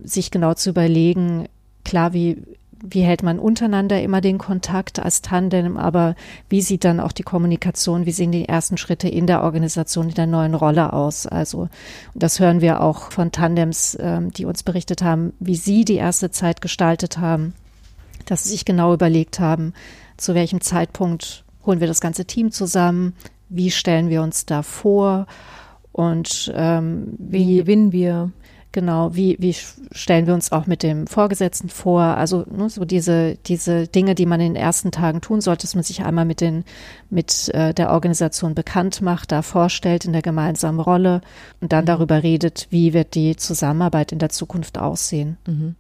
[0.04, 1.48] sich genau zu überlegen,
[1.86, 2.42] klar, wie,
[2.82, 6.16] wie hält man untereinander immer den Kontakt als Tandem, aber
[6.50, 10.16] wie sieht dann auch die Kommunikation, wie sehen die ersten Schritte in der Organisation in
[10.16, 11.26] der neuen Rolle aus?
[11.26, 11.70] Also
[12.14, 16.32] das hören wir auch von Tandems, ähm, die uns berichtet haben, wie sie die erste
[16.32, 17.54] Zeit gestaltet haben,
[18.26, 19.74] dass sie sich genau überlegt haben,
[20.18, 23.14] zu welchem Zeitpunkt holen wir das ganze Team zusammen,
[23.50, 25.28] wie stellen wir uns da vor
[25.92, 28.32] und ähm, wie gewinnen wir
[28.74, 29.56] Genau, wie, wie
[29.92, 32.02] stellen wir uns auch mit dem Vorgesetzten vor?
[32.02, 35.74] Also ne, so diese, diese Dinge, die man in den ersten Tagen tun sollte, dass
[35.74, 36.64] man sich einmal mit, den,
[37.10, 41.22] mit äh, der Organisation bekannt macht, da vorstellt in der gemeinsamen Rolle
[41.62, 41.88] und dann mhm.
[41.88, 45.38] darüber redet, wie wird die Zusammenarbeit in der Zukunft aussehen.
[45.48, 45.76] Mhm.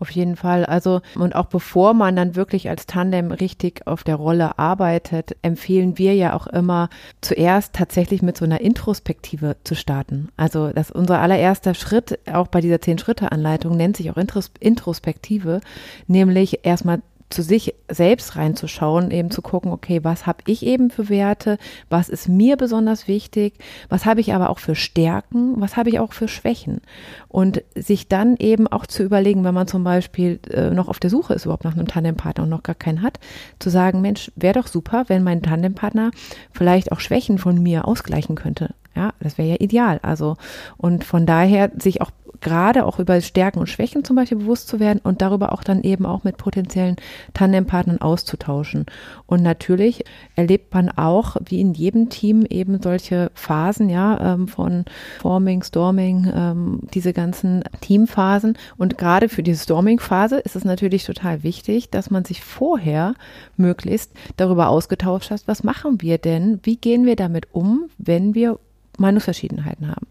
[0.00, 0.64] Auf jeden Fall.
[0.64, 5.98] Also, und auch bevor man dann wirklich als Tandem richtig auf der Rolle arbeitet, empfehlen
[5.98, 6.88] wir ja auch immer
[7.20, 10.28] zuerst tatsächlich mit so einer Introspektive zu starten.
[10.36, 14.16] Also, das unser allererster Schritt, auch bei dieser Zehn-Schritte-Anleitung, nennt sich auch
[14.60, 15.60] Introspektive,
[16.06, 21.08] nämlich erstmal zu sich selbst reinzuschauen, eben zu gucken, okay, was habe ich eben für
[21.08, 21.58] Werte,
[21.88, 23.54] was ist mir besonders wichtig,
[23.88, 26.80] was habe ich aber auch für Stärken, was habe ich auch für Schwächen.
[27.28, 31.10] Und sich dann eben auch zu überlegen, wenn man zum Beispiel äh, noch auf der
[31.10, 33.20] Suche ist überhaupt nach einem Tandempartner und noch gar keinen hat,
[33.58, 36.10] zu sagen, Mensch, wäre doch super, wenn mein Tandempartner
[36.52, 38.74] vielleicht auch Schwächen von mir ausgleichen könnte.
[38.98, 40.00] Ja, das wäre ja ideal.
[40.02, 40.36] Also,
[40.76, 44.80] und von daher sich auch gerade auch über Stärken und Schwächen zum Beispiel bewusst zu
[44.80, 46.96] werden und darüber auch dann eben auch mit potenziellen
[47.34, 48.86] Tandempartnern auszutauschen.
[49.26, 50.04] Und natürlich
[50.36, 54.84] erlebt man auch, wie in jedem Team eben solche Phasen, ja, ähm, von
[55.20, 58.56] Forming, Storming, ähm, diese ganzen Teamphasen.
[58.76, 63.14] Und gerade für diese Storming-Phase ist es natürlich total wichtig, dass man sich vorher
[63.56, 66.60] möglichst darüber ausgetauscht hat, was machen wir denn?
[66.62, 68.58] Wie gehen wir damit um, wenn wir
[69.00, 70.06] Meinungsverschiedenheiten haben?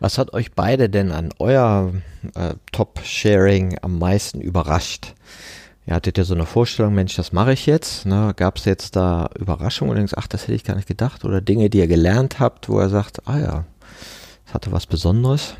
[0.00, 1.92] Was hat euch beide denn an euer
[2.34, 5.14] äh, Top-Sharing am meisten überrascht?
[5.86, 8.04] Ihr hattet ja so eine Vorstellung, Mensch, das mache ich jetzt.
[8.04, 8.32] Ne?
[8.36, 11.24] Gab es jetzt da Überraschungen und denkst, ach, das hätte ich gar nicht gedacht?
[11.24, 13.64] Oder Dinge, die ihr gelernt habt, wo er sagt, ah ja,
[14.44, 15.54] das hatte was Besonderes?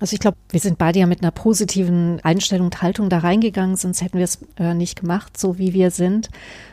[0.00, 3.76] Also ich glaube, wir sind beide ja mit einer positiven Einstellung und Haltung da reingegangen,
[3.76, 6.28] sonst hätten wir es äh, nicht gemacht, so wie wir sind.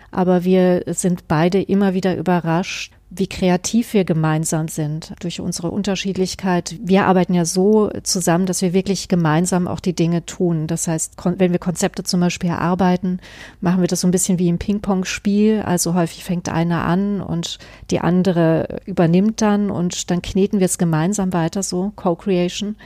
[0.09, 6.77] Aber wir sind beide immer wieder überrascht, wie kreativ wir gemeinsam sind durch unsere Unterschiedlichkeit.
[6.81, 10.65] Wir arbeiten ja so zusammen, dass wir wirklich gemeinsam auch die Dinge tun.
[10.65, 13.19] Das heißt, wenn wir Konzepte zum Beispiel erarbeiten,
[13.59, 15.61] machen wir das so ein bisschen wie im Ping-Pong-Spiel.
[15.61, 17.59] Also häufig fängt einer an und
[17.89, 22.77] die andere übernimmt dann und dann kneten wir es gemeinsam weiter, so Co-Creation.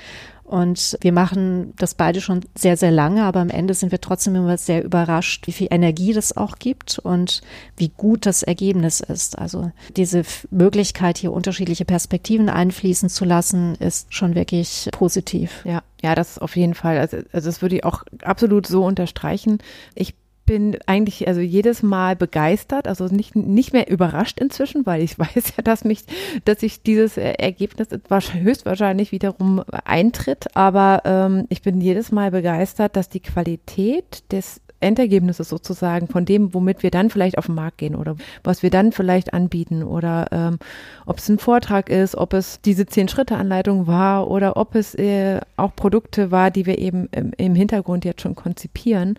[0.45, 4.35] Und wir machen das beide schon sehr, sehr lange, aber am Ende sind wir trotzdem
[4.35, 7.41] immer sehr überrascht, wie viel Energie das auch gibt und
[7.77, 9.39] wie gut das Ergebnis ist.
[9.39, 10.21] Also diese
[10.51, 15.65] Möglichkeit, hier unterschiedliche Perspektiven einfließen zu lassen, ist schon wirklich positiv.
[15.65, 16.99] Ja, ja, das auf jeden Fall.
[16.99, 19.57] Also, also das würde ich auch absolut so unterstreichen.
[19.95, 20.13] Ich
[20.45, 25.53] bin eigentlich also jedes Mal begeistert, also nicht, nicht mehr überrascht inzwischen, weil ich weiß
[25.57, 26.05] ja, dass mich,
[26.45, 30.55] dass sich dieses Ergebnis höchstwahrscheinlich wiederum eintritt.
[30.55, 36.53] Aber ähm, ich bin jedes Mal begeistert, dass die Qualität des Endergebnisses sozusagen von dem,
[36.53, 40.27] womit wir dann vielleicht auf den Markt gehen oder was wir dann vielleicht anbieten oder
[40.31, 40.59] ähm,
[41.05, 45.75] ob es ein Vortrag ist, ob es diese Zehn-Schritte-Anleitung war oder ob es äh, auch
[45.75, 49.17] Produkte war, die wir eben im, im Hintergrund jetzt schon konzipieren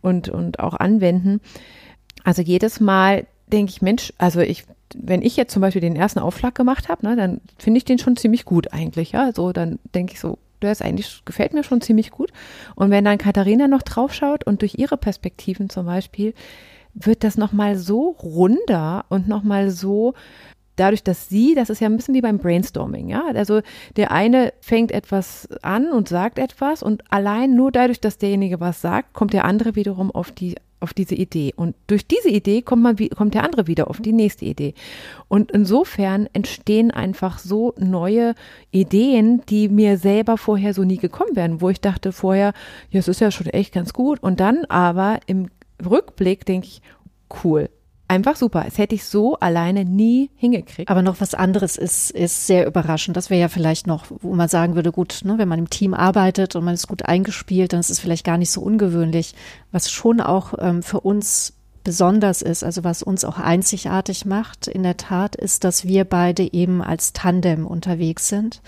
[0.00, 1.40] und, und auch anwenden.
[2.24, 4.64] Also jedes Mal denke ich, Mensch, also ich,
[4.94, 7.98] wenn ich jetzt zum Beispiel den ersten Aufschlag gemacht habe, ne, dann finde ich den
[7.98, 9.32] schon ziemlich gut eigentlich, ja.
[9.34, 12.32] So, dann denke ich so, ist eigentlich, gefällt mir schon ziemlich gut.
[12.74, 16.34] Und wenn dann Katharina noch draufschaut und durch ihre Perspektiven zum Beispiel,
[16.94, 20.14] wird das nochmal so runder und nochmal so
[20.76, 23.24] dadurch, dass sie, das ist ja ein bisschen wie beim Brainstorming, ja.
[23.34, 23.60] Also
[23.96, 28.80] der eine fängt etwas an und sagt etwas und allein nur dadurch, dass derjenige was
[28.80, 31.52] sagt, kommt der andere wiederum auf die auf diese Idee.
[31.56, 34.74] Und durch diese Idee kommt man, kommt der andere wieder auf die nächste Idee.
[35.28, 38.34] Und insofern entstehen einfach so neue
[38.70, 42.52] Ideen, die mir selber vorher so nie gekommen wären, wo ich dachte vorher,
[42.90, 44.22] ja, es ist ja schon echt ganz gut.
[44.22, 45.48] Und dann aber im
[45.84, 46.82] Rückblick denke ich,
[47.44, 47.68] cool,
[48.08, 48.64] einfach super.
[48.66, 50.90] Es hätte ich so alleine nie hingekriegt.
[50.90, 53.16] Aber noch was anderes ist, ist sehr überraschend.
[53.16, 55.94] Das wäre ja vielleicht noch, wo man sagen würde, gut, ne, wenn man im Team
[55.94, 59.34] arbeitet und man ist gut eingespielt, dann ist es vielleicht gar nicht so ungewöhnlich.
[59.70, 61.52] Was schon auch ähm, für uns
[61.84, 66.52] besonders ist, also was uns auch einzigartig macht, in der Tat, ist, dass wir beide
[66.52, 68.60] eben als Tandem unterwegs sind.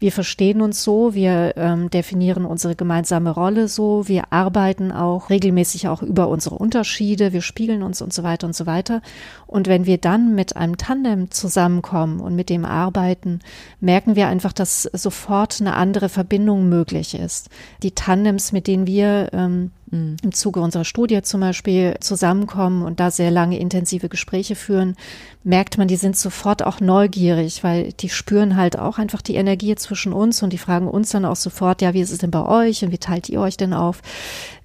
[0.00, 5.88] Wir verstehen uns so, wir ähm, definieren unsere gemeinsame Rolle so, wir arbeiten auch regelmäßig
[5.88, 9.02] auch über unsere Unterschiede, wir spiegeln uns und so weiter und so weiter.
[9.46, 13.40] Und wenn wir dann mit einem Tandem zusammenkommen und mit dem arbeiten,
[13.78, 17.50] merken wir einfach, dass sofort eine andere Verbindung möglich ist.
[17.82, 20.16] Die Tandems, mit denen wir ähm, mhm.
[20.22, 24.96] im Zuge unserer Studie zum Beispiel zusammenkommen und da sehr lange intensive Gespräche führen,
[25.42, 29.74] merkt man, die sind sofort auch neugierig, weil die spüren halt auch einfach die Energie
[29.74, 32.44] zwischen uns und die fragen uns dann auch sofort, ja, wie ist es denn bei
[32.44, 34.02] euch und wie teilt ihr euch denn auf?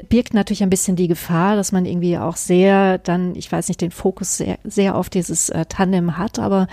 [0.09, 3.81] Birgt natürlich ein bisschen die Gefahr, dass man irgendwie auch sehr dann, ich weiß nicht,
[3.81, 6.67] den Fokus sehr, sehr auf dieses äh, Tandem hat, aber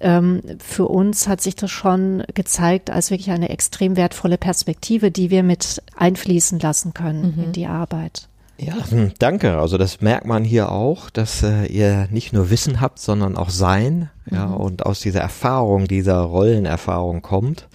[0.00, 5.30] ähm, für uns hat sich das schon gezeigt als wirklich eine extrem wertvolle Perspektive, die
[5.30, 7.44] wir mit einfließen lassen können mhm.
[7.44, 8.28] in die Arbeit.
[8.58, 9.58] Ja, hm, danke.
[9.58, 13.50] Also das merkt man hier auch, dass äh, ihr nicht nur Wissen habt, sondern auch
[13.50, 14.10] Sein.
[14.30, 14.54] Ja, mhm.
[14.54, 17.68] und aus dieser Erfahrung, dieser Rollenerfahrung kommt.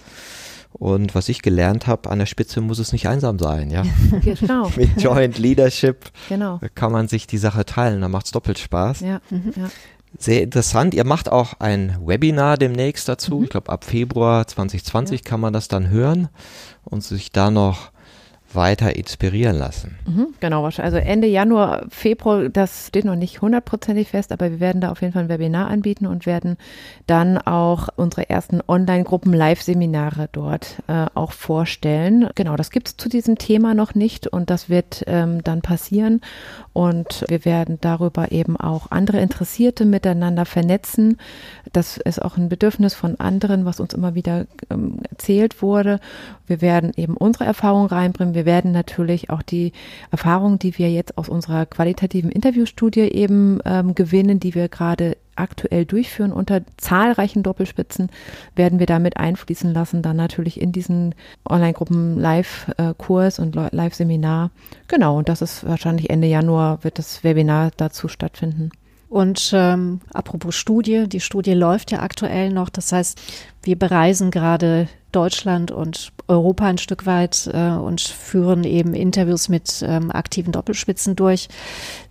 [0.72, 3.84] Und was ich gelernt habe, an der Spitze muss es nicht einsam sein, ja.
[4.22, 4.70] genau.
[4.76, 6.60] Mit Joint Leadership genau.
[6.74, 9.00] kann man sich die Sache teilen, da macht's doppelt Spaß.
[9.00, 9.20] Ja.
[9.30, 9.52] Mhm.
[9.56, 9.70] ja.
[10.18, 10.92] Sehr interessant.
[10.92, 13.38] Ihr macht auch ein Webinar demnächst dazu.
[13.38, 13.44] Mhm.
[13.44, 16.28] Ich glaube, ab Februar 2020 kann man das dann hören
[16.84, 17.92] und sich da noch
[18.54, 19.96] weiter inspirieren lassen.
[20.06, 24.80] Mhm, genau, also Ende Januar, Februar, das steht noch nicht hundertprozentig fest, aber wir werden
[24.80, 26.56] da auf jeden Fall ein Webinar anbieten und werden
[27.06, 32.28] dann auch unsere ersten Online-Gruppen-Live-Seminare dort äh, auch vorstellen.
[32.34, 36.20] Genau, das gibt es zu diesem Thema noch nicht und das wird ähm, dann passieren
[36.72, 41.18] und wir werden darüber eben auch andere Interessierte miteinander vernetzen.
[41.72, 46.00] Das ist auch ein Bedürfnis von anderen, was uns immer wieder ähm, erzählt wurde.
[46.46, 48.34] Wir werden eben unsere Erfahrungen reinbringen.
[48.34, 49.72] Wir werden natürlich auch die
[50.10, 55.84] Erfahrungen, die wir jetzt aus unserer qualitativen Interviewstudie eben ähm, gewinnen, die wir gerade aktuell
[55.84, 58.10] durchführen unter zahlreichen Doppelspitzen,
[58.54, 61.14] werden wir damit einfließen lassen, dann natürlich in diesen
[61.48, 64.50] Online-Gruppen Live-Kurs und Live-Seminar.
[64.88, 68.70] Genau, und das ist wahrscheinlich Ende Januar wird das Webinar dazu stattfinden.
[69.12, 72.70] Und ähm, apropos Studie, die Studie läuft ja aktuell noch.
[72.70, 73.20] Das heißt,
[73.62, 79.84] wir bereisen gerade Deutschland und Europa ein Stück weit äh, und führen eben Interviews mit
[79.86, 81.50] ähm, aktiven Doppelspitzen durch.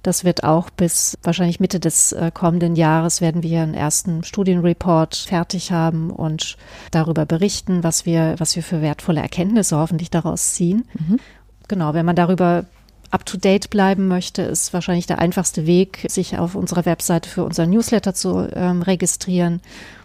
[0.04, 5.16] Das wird auch bis wahrscheinlich Mitte des äh, kommenden Jahres werden wir einen ersten Studienreport
[5.16, 6.56] fertig haben und
[6.92, 10.86] darüber berichten, was wir, was wir für wertvolle Erkenntnisse hoffentlich daraus ziehen.
[10.94, 11.20] Mhm.
[11.68, 12.66] Genau, wenn man darüber
[13.12, 18.14] up-to-date bleiben möchte, ist wahrscheinlich der einfachste Weg, sich auf unserer Webseite für unser Newsletter
[18.14, 19.62] zu ähm, registrieren,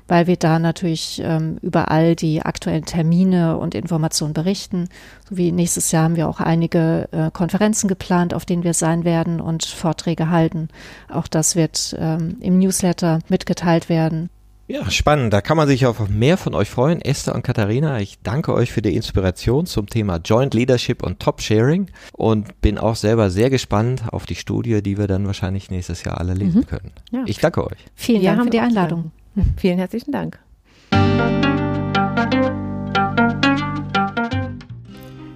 [0.09, 4.89] weil wir da natürlich ähm, überall die aktuellen Termine und Informationen berichten.
[5.29, 9.05] So wie nächstes Jahr haben wir auch einige äh, Konferenzen geplant, auf denen wir sein
[9.05, 10.69] werden und Vorträge halten.
[11.09, 14.31] Auch das wird ähm, im Newsletter mitgeteilt werden.
[14.69, 15.33] Ja, spannend.
[15.33, 17.01] Da kann man sich auf mehr von euch freuen.
[17.01, 21.41] Esther und Katharina, ich danke euch für die Inspiration zum Thema Joint Leadership und Top
[21.41, 26.03] Sharing und bin auch selber sehr gespannt auf die Studie, die wir dann wahrscheinlich nächstes
[26.03, 26.67] Jahr alle lesen mhm.
[26.67, 26.93] können.
[27.13, 27.23] Ja.
[27.27, 27.79] Ich danke euch.
[27.95, 29.13] Vielen wir Dank für die Einladung.
[29.57, 30.41] Vielen herzlichen Dank.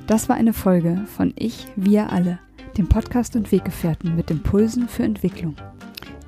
[0.09, 2.41] Das war eine Folge von Ich, wir alle,
[2.77, 5.55] dem Podcast und Weggefährten mit Impulsen für Entwicklung.